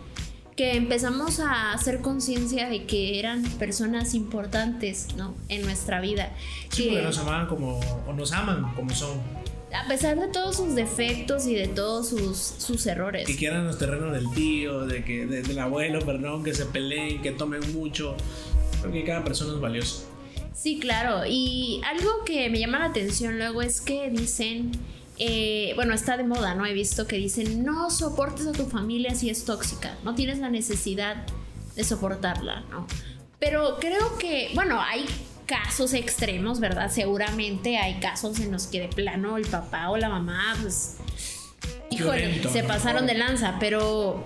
que 0.56 0.76
empezamos 0.76 1.40
a 1.40 1.72
hacer 1.72 2.00
conciencia 2.00 2.68
de 2.68 2.84
que 2.84 3.18
eran 3.18 3.42
personas 3.58 4.14
importantes, 4.14 5.08
¿no? 5.16 5.34
En 5.48 5.62
nuestra 5.62 6.00
vida. 6.00 6.32
Sí, 6.70 6.88
porque 6.90 7.02
nos 7.02 7.18
amaban 7.18 7.46
como, 7.46 7.80
o 8.06 8.12
nos 8.12 8.32
aman 8.32 8.72
como 8.74 8.90
son. 8.90 9.20
A 9.74 9.88
pesar 9.88 10.16
de 10.16 10.28
todos 10.28 10.56
sus 10.56 10.76
defectos 10.76 11.48
y 11.48 11.54
de 11.54 11.66
todos 11.66 12.08
sus, 12.10 12.38
sus 12.38 12.86
errores. 12.86 13.26
Que 13.26 13.36
quieran 13.36 13.66
los 13.66 13.78
terrenos 13.78 14.12
del 14.12 14.30
tío, 14.30 14.86
de 14.86 15.04
que, 15.04 15.26
del 15.26 15.58
abuelo, 15.58 15.98
perdón, 16.04 16.44
que 16.44 16.54
se 16.54 16.66
peleen, 16.66 17.20
que 17.20 17.32
tomen 17.32 17.72
mucho. 17.72 18.16
Porque 18.80 19.02
cada 19.02 19.24
persona 19.24 19.54
es 19.54 19.60
valiosa. 19.60 20.04
Sí, 20.54 20.78
claro. 20.78 21.26
Y 21.26 21.80
algo 21.84 22.24
que 22.24 22.48
me 22.50 22.60
llama 22.60 22.78
la 22.78 22.86
atención 22.86 23.36
luego 23.38 23.62
es 23.62 23.80
que 23.80 24.08
dicen, 24.10 24.70
eh, 25.18 25.72
bueno, 25.76 25.94
está 25.94 26.16
de 26.16 26.24
moda, 26.24 26.54
¿no? 26.54 26.66
He 26.66 26.72
visto 26.72 27.06
que 27.06 27.16
dicen, 27.16 27.64
no 27.64 27.90
soportes 27.90 28.46
a 28.46 28.52
tu 28.52 28.66
familia 28.66 29.14
si 29.14 29.30
es 29.30 29.44
tóxica, 29.44 29.96
no 30.02 30.14
tienes 30.14 30.38
la 30.38 30.50
necesidad 30.50 31.26
de 31.76 31.84
soportarla, 31.84 32.60
¿no? 32.70 32.86
Pero 33.38 33.76
creo 33.78 34.16
que, 34.18 34.50
bueno, 34.54 34.80
hay 34.80 35.04
casos 35.46 35.92
extremos, 35.92 36.60
¿verdad? 36.60 36.90
Seguramente 36.90 37.76
hay 37.76 38.00
casos 38.00 38.40
en 38.40 38.50
los 38.50 38.66
que 38.66 38.80
de 38.80 38.88
plano 38.88 39.36
el 39.36 39.46
papá 39.46 39.90
o 39.90 39.96
la 39.96 40.08
mamá, 40.08 40.56
pues, 40.62 40.96
híjole, 41.90 42.42
se 42.48 42.64
pasaron 42.64 43.06
de 43.06 43.14
lanza, 43.14 43.56
pero 43.60 44.24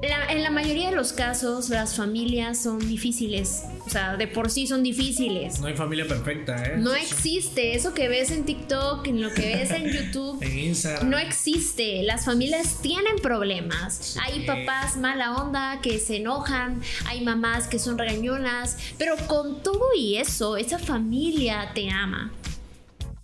en 0.00 0.42
la 0.44 0.50
mayoría 0.50 0.90
de 0.90 0.96
los 0.96 1.12
casos, 1.12 1.70
las 1.70 1.96
familias 1.96 2.62
son 2.62 2.78
difíciles. 2.78 3.64
O 3.84 3.90
sea, 3.90 4.16
de 4.16 4.28
por 4.28 4.50
sí 4.50 4.66
son 4.66 4.82
difíciles. 4.84 5.58
No 5.60 5.66
hay 5.66 5.74
familia 5.74 6.06
perfecta, 6.06 6.62
¿eh? 6.62 6.76
No 6.78 6.94
existe. 6.94 7.74
Eso 7.74 7.94
que 7.94 8.08
ves 8.08 8.30
en 8.30 8.44
TikTok, 8.44 9.06
en 9.08 9.20
lo 9.20 9.32
que 9.34 9.56
ves 9.56 9.70
en 9.72 9.90
YouTube. 9.92 10.40
en 10.42 10.58
Instagram. 10.58 11.10
No 11.10 11.18
existe. 11.18 12.02
Las 12.04 12.24
familias 12.24 12.78
tienen 12.80 13.16
problemas. 13.16 14.16
Hay 14.22 14.46
papás 14.46 14.96
mala 14.96 15.34
onda 15.34 15.80
que 15.82 15.98
se 15.98 16.18
enojan. 16.18 16.80
Hay 17.06 17.22
mamás 17.24 17.66
que 17.66 17.80
son 17.80 17.98
regañonas. 17.98 18.76
Pero 18.98 19.16
con 19.26 19.62
todo 19.62 19.88
y 19.96 20.16
eso, 20.16 20.56
esa 20.56 20.78
familia 20.78 21.72
te 21.74 21.90
ama 21.90 22.30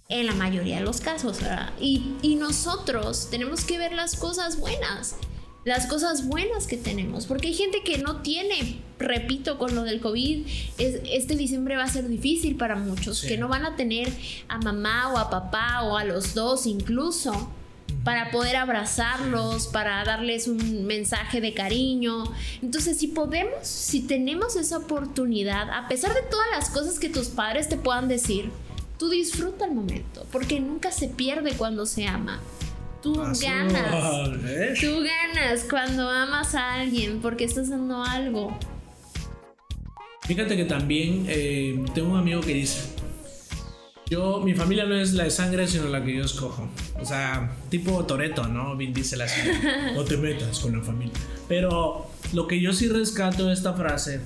en 0.09 0.27
la 0.27 0.35
mayoría 0.35 0.77
de 0.77 0.83
los 0.83 1.01
casos, 1.01 1.41
¿verdad? 1.41 1.73
Y, 1.81 2.15
y, 2.21 2.35
nosotros 2.35 3.29
tenemos 3.31 3.65
que 3.65 3.79
ver 3.79 3.93
las 3.93 4.17
cosas 4.17 4.61
buenas 4.61 5.17
las 5.65 5.87
cosas 5.87 6.27
buenas 6.27 6.67
que 6.67 6.77
tenemos, 6.77 7.27
porque 7.27 7.49
hay 7.49 7.55
gente 7.55 7.83
que 7.83 7.99
no 7.99 8.21
tiene, 8.21 8.81
repito, 8.99 9.59
con 9.59 9.75
lo 9.75 9.83
del 9.83 10.01
COVID, 10.01 10.47
este 10.79 11.37
diciembre 11.37 11.77
va 11.77 11.85
a 11.85 11.89
ser 11.89 12.09
difícil 12.09 12.57
para 12.57 12.77
muchos, 12.77 13.23
que 13.23 13.39
no 13.39 13.49
van 13.49 13.65
a 13.65 13.77
tener 13.77 14.13
a 14.49 14.59
mamá 14.59 15.13
o 15.13 15.19
a 15.19 15.31
papá 15.31 15.83
o 15.83 15.97
a 15.97 16.05
los 16.05 16.35
dos 16.35 16.67
incluso 16.67 17.51
para 18.03 18.31
poder 18.31 18.57
abrazarlos, 18.57 19.67
para 19.67 20.05
darles 20.05 20.47
un 20.47 20.87
mensaje 20.87 21.41
de 21.41 21.55
cariño. 21.55 22.25
Entonces, 22.63 22.99
si 22.99 23.09
podemos, 23.09 23.67
si 23.67 24.03
tenemos 24.03 24.57
esa 24.57 24.79
oportunidad, 24.79 25.71
a 25.71 25.89
pesar 25.89 26.13
de 26.13 26.23
todas 26.23 26.47
las 26.51 26.69
cosas 26.69 26.99
que 26.99 27.09
tus 27.09 27.29
padres 27.29 27.69
te 27.69 27.77
puedan 27.77 28.09
decir, 28.09 28.51
tú 28.99 29.09
disfruta 29.09 29.65
el 29.65 29.73
momento, 29.73 30.27
porque 30.31 30.61
nunca 30.61 30.93
se 30.93 31.09
pierde 31.09 31.53
cuando 31.53 31.87
se 31.87 32.07
ama. 32.07 32.43
Tú 33.05 33.13
ganas. 33.13 34.81
Tú 34.81 35.03
ganas 35.03 35.67
cuando 35.69 36.09
amas 36.09 36.55
a 36.55 36.81
alguien 36.81 37.21
porque 37.21 37.45
estás 37.45 37.65
haciendo 37.65 38.03
algo. 38.03 38.59
Fíjate 40.23 40.57
que 40.57 40.65
también 40.65 41.27
eh, 41.29 41.85
tengo 41.95 42.13
un 42.13 42.19
amigo 42.19 42.41
que 42.41 42.55
dice, 42.55 42.81
yo, 44.09 44.41
mi 44.41 44.55
familia 44.55 44.87
no 44.87 44.95
es 44.95 45.13
la 45.13 45.25
de 45.25 45.31
sangre, 45.31 45.69
sino 45.69 45.89
la 45.89 46.03
que 46.03 46.17
yo 46.17 46.25
escojo. 46.25 46.67
O 46.99 47.05
sea, 47.05 47.55
tipo 47.69 48.07
Toreto, 48.07 48.49
¿no? 48.49 48.75
Vin 48.75 48.95
dice 48.95 49.19
la 49.19 49.27
No 49.95 50.03
te 50.05 50.17
metas 50.17 50.61
con 50.61 50.73
la 50.73 50.83
familia. 50.83 51.13
Pero 51.47 52.07
lo 52.33 52.49
que 52.49 52.59
yo 52.59 52.73
sí 52.73 52.89
rescato 52.89 53.49
de 53.49 53.53
esta 53.53 53.75
frase 53.75 54.23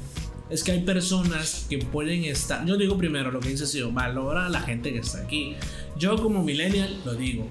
es 0.50 0.62
que 0.62 0.70
hay 0.70 0.82
personas 0.84 1.66
que 1.68 1.78
pueden 1.78 2.22
estar. 2.26 2.64
Yo 2.64 2.76
digo 2.76 2.96
primero 2.96 3.32
lo 3.32 3.40
que 3.40 3.48
dice 3.48 3.66
si 3.66 3.82
valora 3.82 4.46
a 4.46 4.48
la 4.48 4.60
gente 4.60 4.92
que 4.92 5.00
está 5.00 5.18
aquí. 5.22 5.56
Yo 5.96 6.22
como 6.22 6.44
millennial 6.44 6.96
lo 7.04 7.16
digo. 7.16 7.48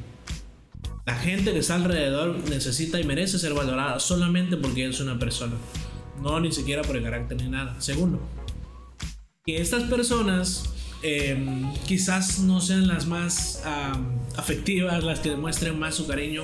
La 1.07 1.15
gente 1.15 1.53
que 1.53 1.59
está 1.59 1.75
alrededor 1.75 2.37
necesita 2.49 2.99
y 2.99 3.05
merece 3.05 3.39
ser 3.39 3.53
valorada 3.53 3.97
solamente 3.97 4.57
porque 4.57 4.85
es 4.85 4.99
una 4.99 5.17
persona. 5.17 5.53
No 6.21 6.37
ni 6.41 6.51
siquiera 6.51 6.81
por 6.81 6.97
el 6.97 7.03
carácter 7.03 7.41
ni 7.41 7.47
nada. 7.47 7.79
Segundo, 7.79 8.19
que 9.45 9.61
estas 9.61 9.83
personas 9.83 10.65
em, 11.03 11.73
quizás 11.87 12.39
no 12.39 12.59
sean 12.59 12.89
las 12.89 13.05
más 13.05 13.63
afectivas, 14.35 15.01
las 15.01 15.19
que 15.21 15.29
demuestren 15.29 15.79
más 15.79 15.95
su 15.95 16.07
cariño. 16.07 16.43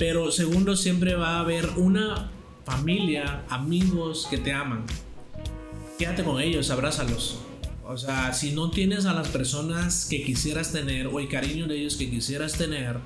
Pero 0.00 0.32
segundo, 0.32 0.74
siempre 0.74 1.14
va 1.14 1.36
a 1.36 1.40
haber 1.40 1.68
una 1.76 2.32
familia, 2.64 3.44
amigos 3.48 4.26
que 4.28 4.38
te 4.38 4.52
aman. 4.52 4.84
Quédate 5.96 6.24
con 6.24 6.40
ellos, 6.40 6.70
abrázalos. 6.70 7.38
O 7.84 7.96
sea, 7.96 8.32
si 8.32 8.50
no 8.50 8.72
tienes 8.72 9.06
a 9.06 9.12
las 9.12 9.28
personas 9.28 10.06
que 10.10 10.24
quisieras 10.24 10.72
tener 10.72 11.06
o 11.06 11.20
el 11.20 11.28
cariño 11.28 11.68
de 11.68 11.78
ellos 11.78 11.94
que 11.94 12.10
quisieras 12.10 12.54
tener, 12.54 12.96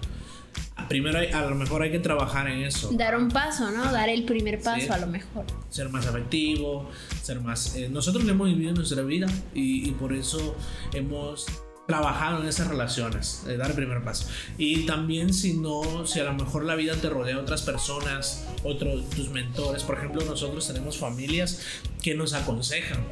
primero 0.89 1.19
a 1.19 1.43
lo 1.43 1.55
mejor 1.55 1.83
hay 1.83 1.91
que 1.91 1.99
trabajar 1.99 2.49
en 2.49 2.65
eso. 2.65 2.91
Dar 2.93 3.17
un 3.17 3.29
paso, 3.29 3.71
¿no? 3.71 3.93
Dar 3.93 4.09
el 4.09 4.25
primer 4.25 4.61
paso 4.61 4.93
a 4.93 4.99
lo 4.99 5.07
mejor. 5.07 5.45
Ser 5.69 5.89
más 5.89 6.07
afectivo, 6.07 6.91
ser 7.23 7.41
más... 7.41 7.77
Eh, 7.77 7.89
nosotros 7.89 8.27
hemos 8.29 8.49
vivido 8.49 8.73
nuestra 8.73 9.03
vida 9.03 9.27
y, 9.55 9.91
por 9.93 10.13
eso 10.13 10.57
hemos 10.93 11.47
trabajado 11.87 12.43
en 12.43 12.49
esas 12.49 12.69
relaciones, 12.69 13.43
de 13.47 13.57
dar 13.57 13.71
el 13.71 13.77
primer 13.77 14.03
paso. 14.05 14.29
Y 14.59 14.87
también 14.87 15.35
si 15.35 15.55
no, 15.55 16.07
si 16.07 16.21
a 16.21 16.25
lo 16.25 16.35
mejor 16.35 16.65
la 16.65 16.77
vida 16.77 16.95
te 16.95 17.09
rodea 17.09 17.39
otras 17.39 17.63
personas, 17.63 18.47
otros 18.63 19.09
tus 19.11 19.29
mentores, 19.31 19.83
por 19.83 19.99
ejemplo, 19.99 20.25
nosotros 20.25 20.67
tenemos 20.67 20.99
familias 20.99 21.61
que 22.01 22.15
nos 22.15 22.33
aconsejan 22.33 23.05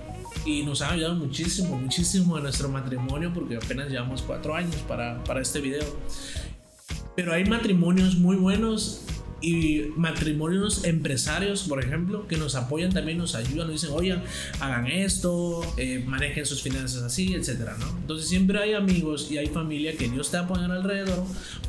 y 0.45 0.63
nos 0.63 0.83
han 0.83 0.95
ayudado 0.95 1.17
muchísimo, 1.17 1.77
muchísimo 1.77 2.37
en 2.37 2.45
nuestro 2.45 2.69
matrimonio 2.69 3.33
porque 3.35 3.57
apenas 3.57 3.89
llevamos 3.89 4.23
cuatro 4.23 4.55
años 4.55 4.77
para, 4.87 5.23
para 5.25 5.41
este 5.41 5.61
video. 5.61 5.85
Pero 7.19 7.33
hay 7.33 7.45
matrimonios 7.45 8.15
muy 8.15 8.37
buenos 8.37 9.01
y 9.41 9.87
matrimonios 9.97 10.85
empresarios, 10.85 11.65
por 11.65 11.83
ejemplo, 11.83 12.29
que 12.29 12.37
nos 12.37 12.55
apoyan 12.55 12.93
también, 12.93 13.19
nos 13.19 13.35
ayudan, 13.35 13.67
nos 13.67 13.71
dicen, 13.83 13.91
oye, 13.93 14.17
hagan 14.61 14.87
esto, 14.87 15.63
eh, 15.79 16.05
manejen 16.07 16.47
sus 16.47 16.63
finanzas 16.63 17.03
así, 17.03 17.35
etcétera, 17.35 17.77
¿no? 17.81 17.89
Entonces 17.89 18.29
siempre 18.29 18.61
hay 18.61 18.75
amigos 18.75 19.33
y 19.33 19.39
hay 19.39 19.49
familia 19.49 19.97
que 19.97 20.09
Dios 20.09 20.31
te 20.31 20.37
apoya 20.37 20.67
alrededor 20.67 21.25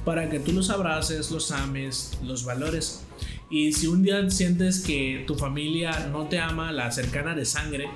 para 0.05 0.29
que 0.29 0.39
tú 0.39 0.51
los 0.51 0.69
abraces, 0.69 1.31
los 1.31 1.51
ames, 1.51 2.19
los 2.23 2.45
valores. 2.45 3.03
Y 3.49 3.73
si 3.73 3.87
un 3.87 4.03
día 4.03 4.29
sientes 4.29 4.81
que 4.81 5.23
tu 5.25 5.33
familia 5.33 6.09
no 6.11 6.27
te 6.27 6.37
ama, 6.37 6.71
la 6.71 6.91
cercana 6.91 7.33
de 7.33 7.45
sangre, 7.45 7.87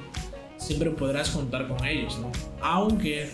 siempre 0.57 0.89
podrás 0.89 1.29
contar 1.29 1.67
con 1.67 1.85
ellos, 1.85 2.17
¿no? 2.17 2.31
Aunque 2.61 3.29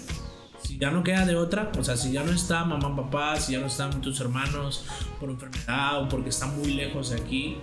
si 0.69 0.77
ya 0.77 0.91
no 0.91 1.03
queda 1.03 1.25
de 1.25 1.35
otra, 1.35 1.71
o 1.79 1.83
sea, 1.83 1.97
si 1.97 2.11
ya 2.11 2.23
no 2.23 2.31
está 2.31 2.63
mamá, 2.63 2.95
papá, 2.95 3.39
si 3.39 3.53
ya 3.53 3.59
no 3.59 3.65
están 3.65 4.01
tus 4.01 4.19
hermanos 4.19 4.85
por 5.19 5.31
enfermedad 5.31 6.03
o 6.03 6.07
porque 6.07 6.29
están 6.29 6.55
muy 6.59 6.73
lejos 6.73 7.09
de 7.09 7.15
aquí, 7.15 7.57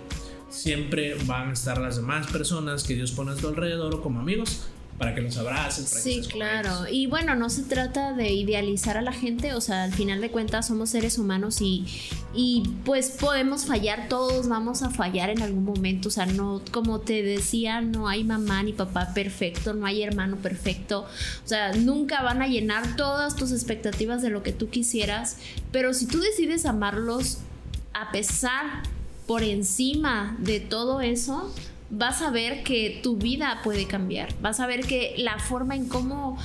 siempre 0.49 1.15
van 1.23 1.51
a 1.51 1.53
estar 1.53 1.77
las 1.77 1.95
demás 1.95 2.27
personas 2.27 2.83
que 2.83 2.95
Dios 2.95 3.13
pone 3.13 3.31
a 3.31 3.35
tu 3.35 3.47
alrededor 3.47 3.95
o 3.95 4.01
como 4.01 4.19
amigos 4.19 4.67
para 4.97 5.13
que 5.13 5.21
los 5.21 5.37
abraces. 5.37 5.89
sí, 5.89 6.21
claro. 6.27 6.87
Y 6.89 7.05
bueno, 7.05 7.35
no 7.35 7.49
se 7.49 7.63
trata 7.63 8.13
de 8.13 8.33
idealizar 8.33 8.97
a 8.97 9.01
la 9.01 9.13
gente, 9.13 9.53
o 9.53 9.61
sea, 9.61 9.83
al 9.83 9.93
final 9.93 10.21
de 10.21 10.31
cuentas 10.31 10.67
somos 10.67 10.89
seres 10.89 11.19
humanos 11.19 11.61
y, 11.61 11.85
y 12.33 12.63
pues 12.83 13.11
podemos 13.11 13.65
fallar, 13.65 14.09
todos 14.09 14.47
vamos 14.47 14.81
a 14.81 14.89
fallar 14.89 15.29
en 15.29 15.43
algún 15.43 15.65
momento, 15.65 16.09
o 16.09 16.11
sea, 16.11 16.25
no, 16.25 16.61
como 16.71 16.99
te 16.99 17.21
decía, 17.21 17.81
no 17.81 18.07
hay 18.07 18.23
mamá 18.23 18.63
ni 18.63 18.73
papá 18.73 19.13
perfecto, 19.13 19.73
no 19.73 19.85
hay 19.85 20.01
hermano 20.01 20.37
perfecto, 20.37 21.01
o 21.01 21.47
sea, 21.47 21.73
nunca 21.73 22.23
van 22.23 22.41
a 22.41 22.47
llenar 22.47 22.95
todas 22.95 23.35
tus 23.35 23.51
expectativas 23.51 24.23
de 24.23 24.31
lo 24.31 24.41
que 24.41 24.51
tú 24.51 24.69
quisieras, 24.69 25.37
pero 25.71 25.93
si 25.93 26.07
tú 26.07 26.19
decides 26.19 26.65
amarlos 26.65 27.37
a 27.93 28.11
pesar, 28.11 28.83
por 29.27 29.43
encima 29.43 30.37
de 30.39 30.61
todo 30.61 31.01
eso, 31.01 31.53
vas 31.89 32.21
a 32.21 32.31
ver 32.31 32.63
que 32.63 32.99
tu 33.03 33.17
vida 33.17 33.61
puede 33.63 33.87
cambiar, 33.87 34.33
vas 34.41 34.59
a 34.59 34.67
ver 34.67 34.85
que 34.85 35.15
la 35.17 35.39
forma 35.39 35.75
en 35.75 35.87
cómo 35.87 36.37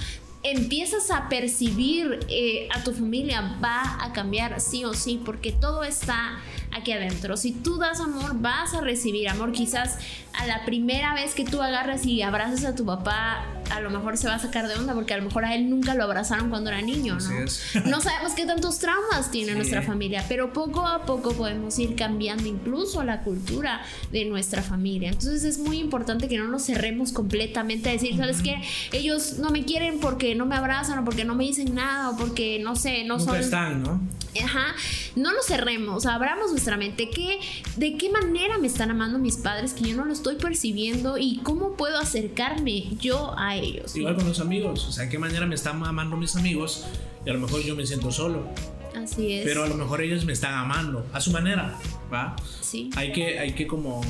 empiezas 0.42 1.10
a 1.10 1.28
percibir 1.28 2.20
eh, 2.28 2.68
a 2.74 2.82
tu 2.82 2.92
familia 2.92 3.58
va 3.62 4.02
a 4.02 4.12
cambiar 4.12 4.60
sí 4.60 4.84
o 4.84 4.92
sí, 4.94 5.20
porque 5.24 5.52
todo 5.52 5.84
está 5.84 6.40
aquí 6.72 6.92
adentro. 6.92 7.36
Si 7.36 7.52
tú 7.52 7.78
das 7.78 8.00
amor, 8.00 8.40
vas 8.40 8.74
a 8.74 8.80
recibir 8.80 9.28
amor. 9.28 9.52
Quizás 9.52 9.98
a 10.32 10.46
la 10.46 10.64
primera 10.64 11.14
vez 11.14 11.34
que 11.34 11.44
tú 11.44 11.62
agarras 11.62 12.06
y 12.06 12.22
abrazas 12.22 12.64
a 12.64 12.74
tu 12.74 12.84
papá, 12.84 13.44
a 13.70 13.80
lo 13.80 13.90
mejor 13.90 14.16
se 14.16 14.28
va 14.28 14.34
a 14.34 14.38
sacar 14.38 14.68
de 14.68 14.74
onda 14.74 14.94
porque 14.94 15.14
a 15.14 15.16
lo 15.16 15.24
mejor 15.24 15.44
a 15.44 15.54
él 15.54 15.68
nunca 15.68 15.94
lo 15.94 16.04
abrazaron 16.04 16.50
cuando 16.50 16.70
era 16.70 16.82
niño, 16.82 17.18
¿no? 17.18 17.84
no 17.90 18.00
sabemos 18.00 18.32
qué 18.34 18.44
tantos 18.46 18.78
traumas 18.78 19.30
tiene 19.30 19.54
nuestra 19.54 19.82
familia, 19.82 20.24
pero 20.28 20.52
poco 20.52 20.86
a 20.86 21.04
poco 21.04 21.32
podemos 21.32 21.78
ir 21.78 21.96
cambiando 21.96 22.46
incluso 22.46 23.02
la 23.02 23.22
cultura 23.22 23.82
de 24.10 24.24
nuestra 24.24 24.62
familia. 24.62 25.10
Entonces 25.10 25.44
es 25.44 25.58
muy 25.58 25.78
importante 25.78 26.28
que 26.28 26.38
no 26.38 26.48
nos 26.48 26.64
cerremos 26.64 27.12
completamente 27.12 27.88
a 27.88 27.92
decir, 27.92 28.16
¿sabes 28.16 28.42
qué? 28.42 28.62
Ellos 28.92 29.38
no 29.38 29.50
me 29.50 29.64
quieren 29.64 30.00
porque 30.00 30.34
no 30.34 30.46
me 30.46 30.56
abrazan 30.56 30.98
o 30.98 31.04
porque 31.04 31.24
no 31.24 31.34
me 31.34 31.44
dicen 31.44 31.74
nada 31.74 32.10
o 32.10 32.16
porque 32.16 32.58
no 32.58 32.76
sé, 32.76 33.04
no 33.04 33.20
son... 33.20 33.36
están, 33.36 33.82
¿no? 33.82 34.00
Ajá, 34.42 34.74
no 35.14 35.32
nos 35.32 35.46
cerremos, 35.46 36.06
abramos 36.06 36.50
nuestra 36.50 36.78
mente. 36.78 37.10
¿Qué, 37.10 37.38
¿De 37.76 37.98
qué 37.98 38.08
manera 38.08 38.56
me 38.56 38.66
están 38.66 38.90
amando 38.90 39.18
mis 39.18 39.36
padres 39.36 39.74
que 39.74 39.84
yo 39.84 39.96
no 39.96 40.06
lo 40.06 40.12
estoy 40.22 40.36
percibiendo 40.36 41.18
y 41.18 41.40
cómo 41.42 41.72
puedo 41.72 41.98
acercarme 41.98 42.84
yo 43.00 43.34
a 43.36 43.56
ellos? 43.56 43.96
Igual 43.96 44.14
con 44.14 44.28
los 44.28 44.38
amigos, 44.38 44.86
o 44.86 44.92
sea, 44.92 45.04
¿de 45.04 45.10
qué 45.10 45.18
manera 45.18 45.46
me 45.46 45.56
están 45.56 45.84
amando 45.84 46.16
mis 46.16 46.36
amigos 46.36 46.86
y 47.26 47.30
a 47.30 47.32
lo 47.32 47.40
mejor 47.40 47.60
yo 47.62 47.74
me 47.74 47.84
siento 47.84 48.12
solo? 48.12 48.46
Así 48.94 49.32
es. 49.32 49.44
Pero 49.44 49.64
a 49.64 49.68
lo 49.68 49.74
mejor 49.74 50.00
ellos 50.00 50.24
me 50.24 50.32
están 50.32 50.54
amando 50.54 51.04
a 51.12 51.20
su 51.20 51.32
manera, 51.32 51.76
¿va? 52.12 52.36
Sí. 52.60 52.90
Hay 52.94 53.10
que, 53.10 53.40
hay 53.40 53.54
que 53.54 53.66
como 53.66 54.00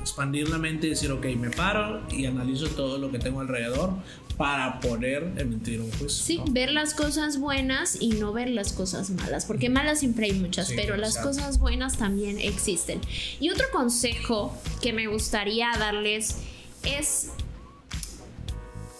expandir 0.00 0.48
la 0.48 0.58
mente 0.58 0.86
y 0.86 0.90
decir, 0.90 1.10
ok, 1.10 1.26
me 1.36 1.50
paro 1.50 2.02
y 2.08 2.26
analizo 2.26 2.68
todo 2.68 2.98
lo 2.98 3.10
que 3.10 3.18
tengo 3.18 3.40
alrededor 3.40 3.94
para 4.38 4.78
poder 4.78 5.34
emitir 5.36 5.80
un 5.80 5.90
juicio. 5.90 6.24
Sí, 6.24 6.40
ver 6.52 6.70
las 6.70 6.94
cosas 6.94 7.38
buenas 7.38 7.98
y 8.00 8.10
no 8.10 8.32
ver 8.32 8.48
las 8.48 8.72
cosas 8.72 9.10
malas, 9.10 9.44
porque 9.44 9.68
malas 9.68 9.98
siempre 9.98 10.26
hay 10.26 10.32
muchas, 10.32 10.72
pero 10.74 10.96
las 10.96 11.18
cosas 11.18 11.58
buenas 11.58 11.98
también 11.98 12.38
existen. 12.38 13.00
Y 13.40 13.50
otro 13.50 13.66
consejo 13.72 14.56
que 14.80 14.92
me 14.92 15.08
gustaría 15.08 15.70
darles 15.76 16.36
es 16.84 17.30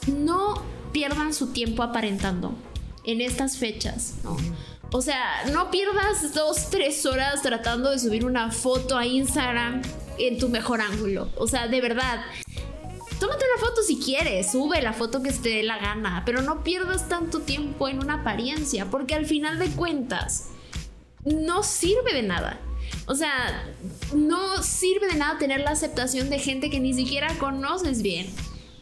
no 0.09 0.61
pierdan 0.93 1.33
su 1.33 1.53
tiempo 1.53 1.85
aparentando 1.85 2.55
en 3.05 3.21
estas 3.21 3.57
fechas, 3.59 4.15
¿no? 4.25 4.37
O 4.91 5.03
sea, 5.03 5.45
no 5.53 5.71
pierdas 5.71 6.35
dos, 6.35 6.71
tres 6.71 7.05
horas 7.07 7.43
tratando 7.43 7.91
de 7.91 7.99
subir 7.99 8.25
una 8.25 8.51
foto 8.51 8.97
a 8.97 9.07
Instagram 9.07 9.83
en 10.19 10.39
tu 10.39 10.49
mejor 10.49 10.81
ángulo. 10.81 11.31
O 11.37 11.47
sea, 11.47 11.69
de 11.69 11.81
verdad. 11.81 12.25
Tómate 13.19 13.45
una 13.53 13.67
foto 13.67 13.83
si 13.83 13.99
quieres, 13.99 14.53
sube 14.53 14.81
la 14.81 14.93
foto 14.93 15.23
que 15.23 15.33
te 15.33 15.49
dé 15.49 15.63
la 15.63 15.79
gana, 15.79 16.23
pero 16.25 16.43
no 16.43 16.63
pierdas 16.63 17.09
tanto 17.09 17.41
tiempo 17.41 17.89
en 17.89 17.99
una 17.99 18.21
apariencia, 18.21 18.87
porque 18.87 19.15
al 19.15 19.27
final 19.27 19.59
de 19.59 19.69
cuentas 19.71 20.51
no 21.25 21.63
sirve 21.63 22.15
de 22.15 22.23
nada. 22.23 22.61
O 23.07 23.15
sea, 23.15 23.65
no 24.15 24.63
sirve 24.63 25.09
de 25.09 25.15
nada 25.17 25.39
tener 25.39 25.61
la 25.61 25.71
aceptación 25.71 26.31
de 26.31 26.39
gente 26.39 26.71
que 26.71 26.79
ni 26.79 26.95
siquiera 26.95 27.35
conoces 27.39 28.03
bien. 28.03 28.27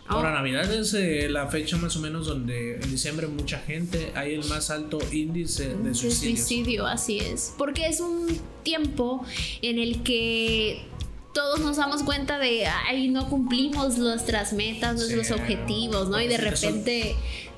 Ahora, 0.08 0.32
Navidad 0.32 0.72
es 0.72 0.94
eh, 0.94 1.28
la 1.28 1.48
fecha 1.48 1.76
más 1.78 1.96
o 1.96 2.00
menos 2.00 2.26
donde 2.26 2.76
en 2.76 2.90
diciembre 2.90 3.26
mucha 3.26 3.58
gente 3.58 4.12
hay 4.14 4.34
el 4.34 4.44
más 4.44 4.70
alto 4.70 4.98
índice 5.10 5.74
de 5.74 5.94
suicidio. 5.94 6.36
suicidio, 6.36 6.86
así 6.86 7.18
es. 7.18 7.54
Porque 7.58 7.86
es 7.86 8.00
un 8.00 8.26
tiempo 8.62 9.24
en 9.62 9.78
el 9.80 10.04
que 10.04 10.86
todos 11.36 11.60
nos 11.60 11.76
damos 11.76 12.02
cuenta 12.02 12.38
de, 12.38 12.64
ay, 12.64 13.08
no 13.08 13.28
cumplimos 13.28 13.98
nuestras 13.98 14.54
metas, 14.54 14.96
nuestros 14.96 15.30
objetivos, 15.30 16.08
¿no? 16.08 16.18
Y 16.18 16.28
de 16.28 16.38
repente 16.38 17.14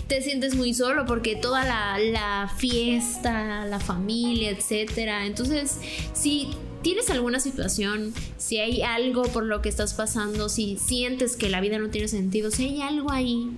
te 0.09 0.21
sientes 0.21 0.57
muy 0.57 0.75
solo 0.75 1.07
porque 1.07 1.37
toda 1.37 1.65
la, 1.65 1.97
la 1.97 2.53
fiesta, 2.57 3.67
la 3.67 3.79
familia, 3.79 4.51
etcétera. 4.51 5.27
Entonces, 5.27 5.79
si 6.13 6.49
tienes 6.83 7.09
alguna 7.09 7.39
situación, 7.39 8.13
si 8.37 8.59
hay 8.59 8.83
algo 8.83 9.23
por 9.23 9.45
lo 9.45 9.63
que 9.63 9.69
estás 9.69 9.95
pasando, 9.95 10.49
si 10.49 10.77
sientes 10.77 11.37
que 11.37 11.49
la 11.49 11.61
vida 11.61 11.79
no 11.79 11.89
tiene 11.89 12.09
sentido, 12.09 12.51
si 12.51 12.65
hay 12.65 12.83
algo 12.83 13.13
ahí, 13.13 13.49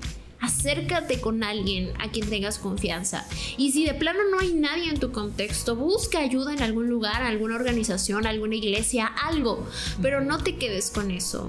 acércate 0.41 1.21
con 1.21 1.43
alguien 1.43 1.93
a 1.99 2.11
quien 2.11 2.29
tengas 2.29 2.59
confianza. 2.59 3.27
Y 3.57 3.73
si 3.73 3.85
de 3.85 3.95
plano 3.95 4.21
no 4.31 4.41
hay 4.41 4.55
nadie 4.55 4.89
en 4.89 4.99
tu 4.99 5.13
contexto, 5.13 5.77
busca 5.77 6.21
ayuda 6.21 6.53
en 6.53 6.63
algún 6.63 6.89
lugar, 6.89 7.23
alguna 7.23 7.57
organización, 7.57 8.27
alguna 8.27 8.57
iglesia, 8.57 9.07
algo, 9.07 9.67
pero 10.03 10.21
no 10.21 10.39
te 10.39 10.57
quedes 10.57 10.91
con 10.91 11.11
eso. 11.11 11.49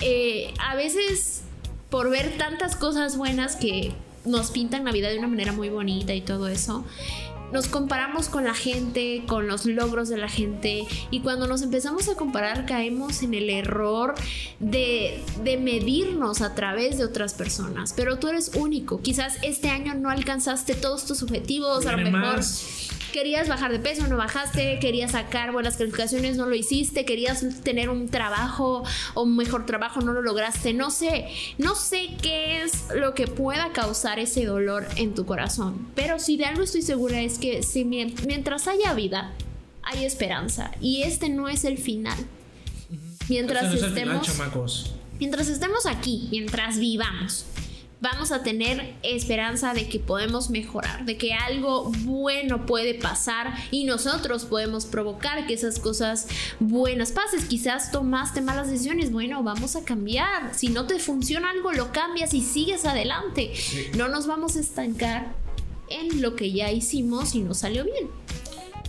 Eh, 0.00 0.52
a 0.58 0.76
veces, 0.76 1.42
por 1.90 2.10
ver 2.10 2.36
tantas 2.36 2.76
cosas 2.76 3.16
buenas 3.16 3.56
que 3.56 3.92
nos 4.24 4.50
pintan 4.50 4.84
la 4.84 4.92
vida 4.92 5.08
de 5.08 5.18
una 5.18 5.28
manera 5.28 5.52
muy 5.52 5.68
bonita 5.68 6.12
y 6.14 6.20
todo 6.20 6.48
eso, 6.48 6.84
nos 7.52 7.68
comparamos 7.68 8.28
con 8.28 8.44
la 8.44 8.54
gente, 8.54 9.22
con 9.26 9.46
los 9.48 9.66
logros 9.66 10.08
de 10.08 10.16
la 10.16 10.28
gente 10.28 10.84
y 11.10 11.20
cuando 11.20 11.46
nos 11.46 11.62
empezamos 11.62 12.08
a 12.08 12.14
comparar 12.14 12.66
caemos 12.66 13.22
en 13.22 13.34
el 13.34 13.50
error 13.50 14.14
de, 14.58 15.22
medirnos 15.60 16.42
a 16.42 16.54
través 16.54 16.98
de 16.98 17.04
otras 17.04 17.34
personas. 17.34 17.92
Pero 17.96 18.18
tú 18.18 18.28
eres 18.28 18.52
único. 18.54 19.00
Quizás 19.00 19.38
este 19.42 19.68
año 19.68 19.94
no 19.94 20.10
alcanzaste 20.10 20.74
todos 20.74 21.04
tus 21.06 21.22
objetivos, 21.22 21.86
a 21.86 21.92
lo 21.92 22.10
mejor 22.10 22.40
querías 23.12 23.48
bajar 23.48 23.72
de 23.72 23.78
peso, 23.78 24.06
no 24.06 24.16
bajaste, 24.16 24.78
querías 24.78 25.12
sacar 25.12 25.52
buenas 25.52 25.76
calificaciones, 25.76 26.36
no 26.36 26.46
lo 26.46 26.54
hiciste, 26.54 27.04
querías 27.04 27.44
tener 27.62 27.88
un 27.88 28.08
trabajo 28.08 28.82
o 29.14 29.22
un 29.22 29.36
mejor 29.36 29.66
trabajo, 29.66 30.00
no 30.00 30.12
lo 30.12 30.22
lograste, 30.22 30.72
no 30.72 30.90
sé, 30.90 31.28
no 31.58 31.74
sé 31.74 32.10
qué 32.20 32.62
es 32.62 32.88
lo 32.94 33.14
que 33.14 33.26
pueda 33.26 33.72
causar 33.72 34.18
ese 34.18 34.44
dolor 34.44 34.86
en 34.96 35.14
tu 35.14 35.26
corazón, 35.26 35.88
pero 35.94 36.18
si 36.18 36.36
de 36.36 36.46
algo 36.46 36.62
estoy 36.62 36.82
segura 36.82 37.20
es 37.20 37.38
que 37.38 37.62
si 37.62 37.84
mientras 37.84 38.68
haya 38.68 38.94
vida, 38.94 39.32
hay 39.82 40.04
esperanza 40.04 40.72
y 40.80 41.02
este 41.02 41.28
no 41.28 41.48
es 41.48 41.64
el 41.64 41.78
final. 41.78 42.18
Mientras 43.28 43.74
estemos 43.74 44.28
mientras 45.18 45.48
estemos 45.48 45.86
aquí, 45.86 46.28
mientras 46.30 46.78
vivamos, 46.78 47.46
vamos 48.00 48.30
a 48.32 48.42
tener 48.42 48.94
esperanza 49.02 49.72
de 49.72 49.88
que 49.88 49.98
podemos 49.98 50.50
mejorar, 50.50 51.04
de 51.04 51.16
que 51.16 51.32
algo 51.32 51.90
bueno 52.04 52.66
puede 52.66 52.94
pasar 52.94 53.54
y 53.70 53.84
nosotros 53.84 54.44
podemos 54.44 54.86
provocar 54.86 55.46
que 55.46 55.54
esas 55.54 55.78
cosas 55.78 56.28
buenas 56.60 57.12
pases. 57.12 57.44
Quizás 57.44 57.90
tomaste 57.90 58.40
malas 58.40 58.70
decisiones, 58.70 59.10
bueno, 59.10 59.42
vamos 59.42 59.76
a 59.76 59.84
cambiar. 59.84 60.54
Si 60.54 60.68
no 60.68 60.86
te 60.86 60.98
funciona 60.98 61.50
algo, 61.50 61.72
lo 61.72 61.92
cambias 61.92 62.34
y 62.34 62.42
sigues 62.42 62.84
adelante. 62.84 63.52
No 63.96 64.08
nos 64.08 64.26
vamos 64.26 64.56
a 64.56 64.60
estancar 64.60 65.34
en 65.88 66.20
lo 66.20 66.36
que 66.36 66.52
ya 66.52 66.72
hicimos 66.72 67.34
y 67.34 67.40
nos 67.40 67.58
salió 67.58 67.84
bien. 67.84 68.08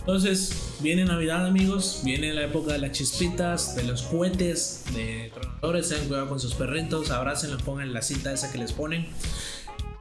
Entonces, 0.08 0.78
viene 0.80 1.04
Navidad, 1.04 1.44
amigos. 1.44 2.00
Viene 2.02 2.32
la 2.32 2.44
época 2.44 2.72
de 2.72 2.78
las 2.78 2.92
chispitas, 2.92 3.76
de 3.76 3.82
los 3.82 4.04
cohetes, 4.04 4.84
de 4.94 5.30
tronadores. 5.34 5.90
Tengan 5.90 6.08
cuidado 6.08 6.28
con 6.30 6.40
sus 6.40 6.54
perritos. 6.54 7.10
Abrácenlos, 7.10 7.62
pongan 7.62 7.92
la 7.92 8.00
cita 8.00 8.32
esa 8.32 8.50
que 8.50 8.56
les 8.56 8.72
ponen. 8.72 9.06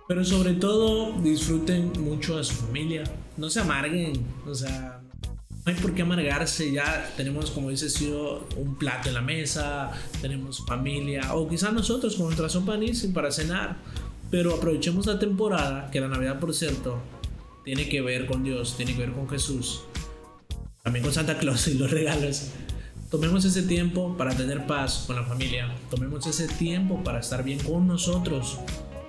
Pero 0.07 0.23
sobre 0.23 0.53
todo, 0.53 1.11
disfruten 1.19 1.91
mucho 1.99 2.37
de 2.37 2.45
su 2.45 2.53
familia. 2.53 3.03
No 3.35 3.49
se 3.49 3.59
amarguen. 3.59 4.25
O 4.45 4.55
sea, 4.55 5.01
no 5.65 5.73
hay 5.73 5.75
por 5.75 5.93
qué 5.93 6.03
amargarse. 6.03 6.71
Ya 6.71 7.13
tenemos, 7.17 7.51
como 7.51 7.69
dice 7.69 7.87
un 8.55 8.75
plato 8.75 9.09
en 9.09 9.15
la 9.15 9.21
mesa. 9.21 9.91
Tenemos 10.21 10.65
familia. 10.65 11.35
O 11.35 11.49
quizás 11.49 11.73
nosotros 11.73 12.15
con 12.15 12.27
nuestra 12.27 12.47
sopa 12.47 12.79
para 13.13 13.29
cenar. 13.29 13.75
Pero 14.31 14.55
aprovechemos 14.55 15.05
la 15.05 15.19
temporada, 15.19 15.91
que 15.91 15.99
la 15.99 16.07
Navidad, 16.07 16.39
por 16.39 16.53
cierto, 16.53 16.97
tiene 17.67 17.89
que 17.89 17.99
ver 17.99 18.27
con 18.27 18.45
Dios, 18.45 18.77
tiene 18.77 18.93
que 18.93 18.99
ver 18.99 19.11
con 19.11 19.27
Jesús 19.27 19.81
también 20.87 21.03
con 21.03 21.13
Santa 21.13 21.37
Claus 21.37 21.67
y 21.67 21.73
los 21.73 21.91
regalos. 21.91 22.51
Tomemos 23.11 23.43
ese 23.43 23.63
tiempo 23.63 24.15
para 24.15 24.33
tener 24.33 24.65
paz 24.65 25.03
con 25.05 25.17
la 25.17 25.25
familia. 25.25 25.75
Tomemos 25.89 26.25
ese 26.27 26.47
tiempo 26.47 27.03
para 27.03 27.19
estar 27.19 27.43
bien 27.43 27.59
con 27.59 27.85
nosotros, 27.87 28.57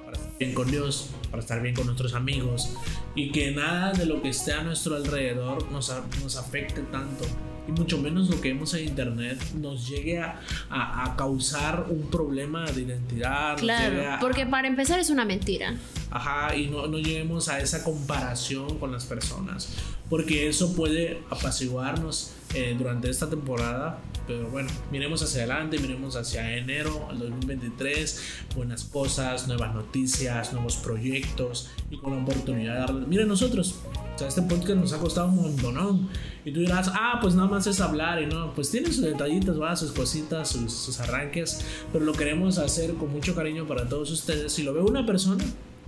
para 0.04 0.16
estar 0.16 0.38
bien 0.40 0.54
con 0.54 0.68
Dios, 0.68 1.10
para 1.30 1.40
estar 1.40 1.62
bien 1.62 1.76
con 1.76 1.86
nuestros 1.86 2.14
amigos. 2.14 2.74
Y 3.14 3.30
que 3.30 3.52
nada 3.52 3.92
de 3.92 4.06
lo 4.06 4.20
que 4.20 4.30
esté 4.30 4.54
a 4.54 4.64
nuestro 4.64 4.96
alrededor 4.96 5.70
nos, 5.70 5.94
nos 6.20 6.36
afecte 6.36 6.82
tanto. 6.82 7.26
Y 7.68 7.72
mucho 7.72 7.98
menos 7.98 8.30
lo 8.30 8.40
que 8.40 8.48
vemos 8.48 8.72
en 8.74 8.88
internet 8.88 9.38
nos 9.54 9.86
llegue 9.86 10.18
a, 10.18 10.40
a, 10.70 11.14
causar 11.16 11.86
un 11.88 12.08
problema 12.10 12.64
de 12.64 12.82
identidad. 12.82 13.58
Claro, 13.58 14.16
porque 14.20 14.46
para 14.46 14.66
empezar 14.66 14.98
es 14.98 15.10
una 15.10 15.24
mentira. 15.24 15.76
Ajá, 16.10 16.56
y 16.56 16.68
no, 16.68 16.86
no 16.86 16.98
lleguemos 16.98 17.48
a 17.48 17.60
esa 17.60 17.84
comparación 17.84 18.78
con 18.78 18.90
las 18.90 19.04
personas 19.04 19.68
porque 20.08 20.48
eso 20.48 20.74
puede 20.74 21.22
apaciguarnos 21.30 22.32
eh, 22.54 22.74
durante 22.76 23.10
esta 23.10 23.28
temporada. 23.28 23.98
Pero 24.28 24.50
bueno, 24.50 24.68
miremos 24.92 25.22
hacia 25.22 25.40
adelante, 25.40 25.78
miremos 25.78 26.14
hacia 26.14 26.58
enero, 26.58 27.08
al 27.08 27.18
2023, 27.18 28.22
buenas 28.54 28.84
cosas, 28.84 29.48
nuevas 29.48 29.74
noticias, 29.74 30.52
nuevos 30.52 30.76
proyectos 30.76 31.70
y 31.90 31.96
con 31.96 32.14
la 32.14 32.22
oportunidad 32.22 32.74
de 32.74 32.80
darle. 32.80 33.06
Miren 33.06 33.26
nosotros, 33.26 33.76
o 34.14 34.18
sea, 34.18 34.28
este 34.28 34.42
podcast 34.42 34.76
nos 34.76 34.92
ha 34.92 34.98
costado 34.98 35.28
un 35.28 35.36
montón. 35.36 36.10
Y 36.44 36.52
tú 36.52 36.60
dirás, 36.60 36.90
ah, 36.92 37.18
pues 37.22 37.34
nada 37.34 37.48
más 37.48 37.66
es 37.66 37.80
hablar 37.80 38.20
y 38.22 38.26
no, 38.26 38.52
pues 38.54 38.70
tiene 38.70 38.92
sus 38.92 39.02
detallitos, 39.02 39.58
¿va? 39.58 39.74
sus 39.74 39.92
cositas, 39.92 40.50
sus, 40.50 40.72
sus 40.74 41.00
arranques, 41.00 41.64
pero 41.90 42.04
lo 42.04 42.12
queremos 42.12 42.58
hacer 42.58 42.94
con 42.94 43.10
mucho 43.10 43.34
cariño 43.34 43.66
para 43.66 43.88
todos 43.88 44.10
ustedes. 44.10 44.52
Si 44.52 44.62
lo 44.62 44.74
ve 44.74 44.82
una 44.82 45.06
persona, 45.06 45.42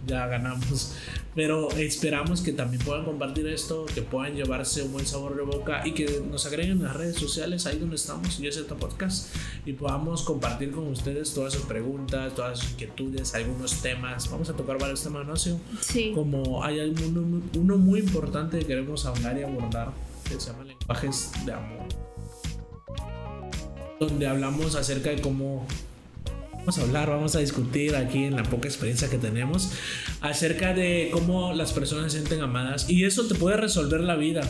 ya 0.06 0.26
ganamos. 0.26 0.94
Pero 1.34 1.70
esperamos 1.70 2.40
que 2.40 2.52
también 2.52 2.82
puedan 2.84 3.04
compartir 3.04 3.46
esto, 3.46 3.86
que 3.86 4.02
puedan 4.02 4.34
llevarse 4.34 4.82
un 4.82 4.92
buen 4.92 5.06
sabor 5.06 5.36
de 5.36 5.42
boca 5.42 5.86
y 5.86 5.92
que 5.92 6.22
nos 6.28 6.46
agreguen 6.46 6.72
en 6.72 6.82
las 6.84 6.96
redes 6.96 7.16
sociales, 7.16 7.66
ahí 7.66 7.78
donde 7.78 7.96
estamos, 7.96 8.38
Yo 8.38 8.48
este 8.48 8.62
podcast, 8.74 9.34
y 9.64 9.72
podamos 9.74 10.22
compartir 10.22 10.72
con 10.72 10.88
ustedes 10.88 11.32
todas 11.32 11.52
sus 11.52 11.62
preguntas, 11.62 12.34
todas 12.34 12.58
sus 12.58 12.72
inquietudes, 12.72 13.34
algunos 13.34 13.80
temas. 13.80 14.28
Vamos 14.30 14.50
a 14.50 14.54
tocar 14.54 14.78
varios 14.78 15.02
temas, 15.02 15.26
¿no? 15.26 15.36
Sí. 15.36 16.12
Como 16.14 16.64
hay 16.64 16.80
uno, 16.80 17.42
uno 17.56 17.78
muy 17.78 18.00
importante 18.00 18.58
que 18.58 18.66
queremos 18.66 19.06
hablar 19.06 19.38
y 19.38 19.42
abordar, 19.42 19.92
que 20.28 20.40
se 20.40 20.50
llama 20.50 20.64
lenguajes 20.64 21.30
de 21.46 21.52
amor. 21.52 21.88
Donde 24.00 24.26
hablamos 24.26 24.74
acerca 24.74 25.10
de 25.10 25.20
cómo 25.20 25.66
vamos 26.70 26.78
a 26.78 26.86
hablar, 26.86 27.10
vamos 27.10 27.34
a 27.34 27.40
discutir 27.40 27.96
aquí 27.96 28.22
en 28.22 28.36
la 28.36 28.44
poca 28.44 28.68
experiencia 28.68 29.10
que 29.10 29.18
tenemos 29.18 29.72
acerca 30.20 30.72
de 30.72 31.10
cómo 31.12 31.52
las 31.52 31.72
personas 31.72 32.12
se 32.12 32.18
sienten 32.18 32.42
amadas 32.42 32.88
y 32.88 33.04
eso 33.06 33.26
te 33.26 33.34
puede 33.34 33.56
resolver 33.56 34.00
la 34.02 34.14
vida. 34.14 34.42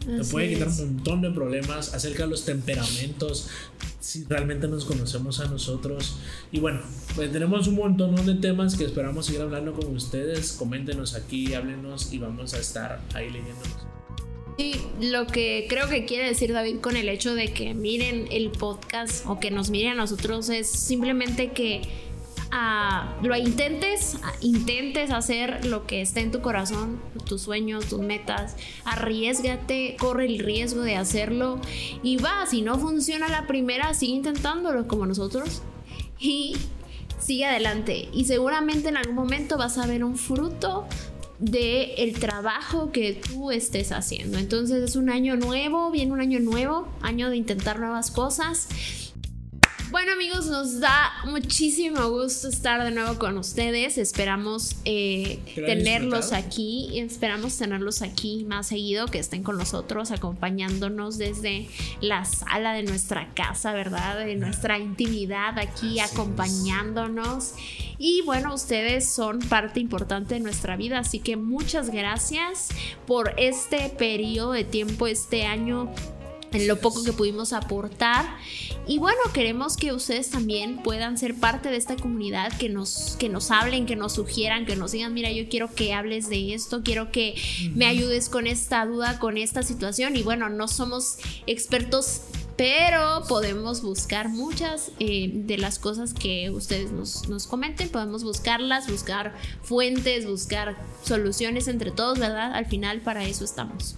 te 0.00 0.22
puede 0.24 0.50
quitar 0.50 0.68
un 0.68 0.96
montón 0.96 1.22
de 1.22 1.30
problemas 1.30 1.94
acerca 1.94 2.24
de 2.24 2.28
los 2.28 2.44
temperamentos, 2.44 3.48
si 4.00 4.24
realmente 4.24 4.68
nos 4.68 4.84
conocemos 4.84 5.40
a 5.40 5.46
nosotros. 5.46 6.16
Y 6.50 6.60
bueno, 6.60 6.80
pues 7.14 7.32
tenemos 7.32 7.66
un 7.68 7.76
montón 7.76 8.16
de 8.26 8.34
temas 8.34 8.76
que 8.76 8.84
esperamos 8.84 9.24
seguir 9.24 9.40
hablando 9.40 9.72
con 9.72 9.96
ustedes. 9.96 10.52
Coméntenos 10.52 11.14
aquí, 11.14 11.54
háblenos 11.54 12.12
y 12.12 12.18
vamos 12.18 12.52
a 12.52 12.58
estar 12.58 13.00
ahí 13.14 13.30
leyéndolos. 13.30 14.01
Sí, 14.58 14.80
lo 15.00 15.26
que 15.26 15.66
creo 15.68 15.88
que 15.88 16.04
quiere 16.04 16.28
decir 16.28 16.52
David 16.52 16.80
con 16.80 16.96
el 16.96 17.08
hecho 17.08 17.34
de 17.34 17.52
que 17.52 17.72
miren 17.72 18.28
el 18.30 18.50
podcast 18.50 19.24
o 19.26 19.40
que 19.40 19.50
nos 19.50 19.70
miren 19.70 19.92
a 19.92 19.94
nosotros 19.94 20.50
es 20.50 20.70
simplemente 20.70 21.52
que 21.52 21.80
ah, 22.50 23.16
lo 23.22 23.34
intentes, 23.34 24.18
ah, 24.22 24.32
intentes 24.42 25.10
hacer 25.10 25.64
lo 25.64 25.86
que 25.86 26.02
esté 26.02 26.20
en 26.20 26.30
tu 26.30 26.42
corazón, 26.42 27.00
tus 27.24 27.40
sueños, 27.40 27.86
tus 27.86 28.00
metas, 28.00 28.56
arriesgate, 28.84 29.96
corre 29.98 30.26
el 30.26 30.38
riesgo 30.38 30.82
de 30.82 30.96
hacerlo 30.96 31.58
y 32.02 32.18
va, 32.18 32.44
si 32.46 32.60
no 32.60 32.78
funciona 32.78 33.28
la 33.28 33.46
primera, 33.46 33.94
sigue 33.94 34.12
intentándolo 34.12 34.86
como 34.86 35.06
nosotros 35.06 35.62
y 36.20 36.56
sigue 37.18 37.46
adelante. 37.46 38.08
Y 38.12 38.26
seguramente 38.26 38.90
en 38.90 38.98
algún 38.98 39.14
momento 39.14 39.56
vas 39.56 39.78
a 39.78 39.86
ver 39.86 40.04
un 40.04 40.16
fruto 40.16 40.86
de 41.38 41.94
el 41.94 42.18
trabajo 42.18 42.92
que 42.92 43.14
tú 43.14 43.50
estés 43.50 43.92
haciendo. 43.92 44.38
Entonces 44.38 44.82
es 44.82 44.96
un 44.96 45.10
año 45.10 45.36
nuevo, 45.36 45.90
viene 45.90 46.12
un 46.12 46.20
año 46.20 46.40
nuevo, 46.40 46.88
año 47.00 47.30
de 47.30 47.36
intentar 47.36 47.78
nuevas 47.78 48.10
cosas. 48.10 48.68
Bueno 49.92 50.12
amigos, 50.12 50.46
nos 50.46 50.80
da 50.80 51.12
muchísimo 51.26 52.08
gusto 52.08 52.48
estar 52.48 52.82
de 52.82 52.92
nuevo 52.92 53.18
con 53.18 53.36
ustedes. 53.36 53.98
Esperamos 53.98 54.74
eh, 54.86 55.38
tenerlos 55.54 56.32
aquí. 56.32 56.98
Esperamos 56.98 57.58
tenerlos 57.58 58.00
aquí 58.00 58.46
más 58.48 58.68
seguido, 58.68 59.06
que 59.08 59.18
estén 59.18 59.42
con 59.42 59.58
nosotros, 59.58 60.10
acompañándonos 60.10 61.18
desde 61.18 61.68
la 62.00 62.24
sala 62.24 62.72
de 62.72 62.84
nuestra 62.84 63.34
casa, 63.34 63.74
¿verdad? 63.74 64.24
De 64.24 64.34
nuestra 64.36 64.78
intimidad 64.78 65.58
aquí, 65.58 66.00
acompañándonos. 66.00 67.52
Y 67.98 68.22
bueno, 68.22 68.54
ustedes 68.54 69.12
son 69.12 69.40
parte 69.40 69.78
importante 69.78 70.36
de 70.36 70.40
nuestra 70.40 70.74
vida, 70.74 71.00
así 71.00 71.18
que 71.18 71.36
muchas 71.36 71.90
gracias 71.90 72.70
por 73.06 73.34
este 73.36 73.90
periodo 73.90 74.52
de 74.52 74.64
tiempo, 74.64 75.06
este 75.06 75.44
año 75.44 75.92
en 76.52 76.68
lo 76.68 76.80
poco 76.80 77.04
que 77.04 77.12
pudimos 77.12 77.52
aportar. 77.52 78.36
Y 78.86 78.98
bueno, 78.98 79.20
queremos 79.32 79.76
que 79.76 79.92
ustedes 79.92 80.30
también 80.30 80.82
puedan 80.82 81.18
ser 81.18 81.34
parte 81.34 81.68
de 81.68 81.76
esta 81.76 81.96
comunidad, 81.96 82.52
que 82.56 82.68
nos, 82.68 83.16
que 83.18 83.28
nos 83.28 83.50
hablen, 83.50 83.86
que 83.86 83.96
nos 83.96 84.14
sugieran, 84.14 84.66
que 84.66 84.76
nos 84.76 84.92
digan, 84.92 85.14
mira, 85.14 85.30
yo 85.30 85.48
quiero 85.48 85.74
que 85.74 85.94
hables 85.94 86.28
de 86.28 86.54
esto, 86.54 86.82
quiero 86.82 87.12
que 87.12 87.34
me 87.74 87.86
ayudes 87.86 88.28
con 88.28 88.46
esta 88.46 88.84
duda, 88.86 89.18
con 89.18 89.36
esta 89.36 89.62
situación. 89.62 90.16
Y 90.16 90.22
bueno, 90.22 90.48
no 90.48 90.68
somos 90.68 91.16
expertos 91.46 92.22
pero 92.56 93.24
podemos 93.28 93.82
buscar 93.82 94.28
muchas 94.28 94.92
eh, 95.00 95.30
de 95.32 95.58
las 95.58 95.78
cosas 95.78 96.12
que 96.12 96.50
ustedes 96.50 96.92
nos, 96.92 97.28
nos, 97.28 97.46
comenten, 97.46 97.88
podemos 97.88 98.24
buscarlas, 98.24 98.90
buscar 98.90 99.34
fuentes, 99.62 100.26
buscar 100.26 100.76
soluciones 101.02 101.66
entre 101.66 101.90
todos, 101.90 102.18
¿verdad? 102.18 102.54
Al 102.54 102.66
final 102.66 103.00
para 103.00 103.24
eso 103.24 103.44
estamos. 103.44 103.96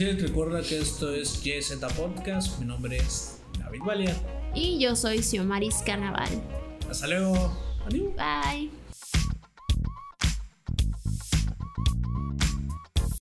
Sí, 0.00 0.12
recuerda 0.12 0.62
que 0.62 0.78
esto 0.78 1.14
es 1.14 1.42
JZ 1.44 1.78
Podcast. 1.94 2.58
Mi 2.58 2.64
nombre 2.64 2.96
es 2.96 3.38
David 3.58 3.80
Valia. 3.84 4.16
Y 4.54 4.78
yo 4.78 4.96
soy 4.96 5.22
Xiomaris 5.22 5.82
Canaval. 5.84 6.30
Hasta 6.88 7.06
luego. 7.06 7.54
Adiós. 7.84 8.08
Bye. 8.16 8.79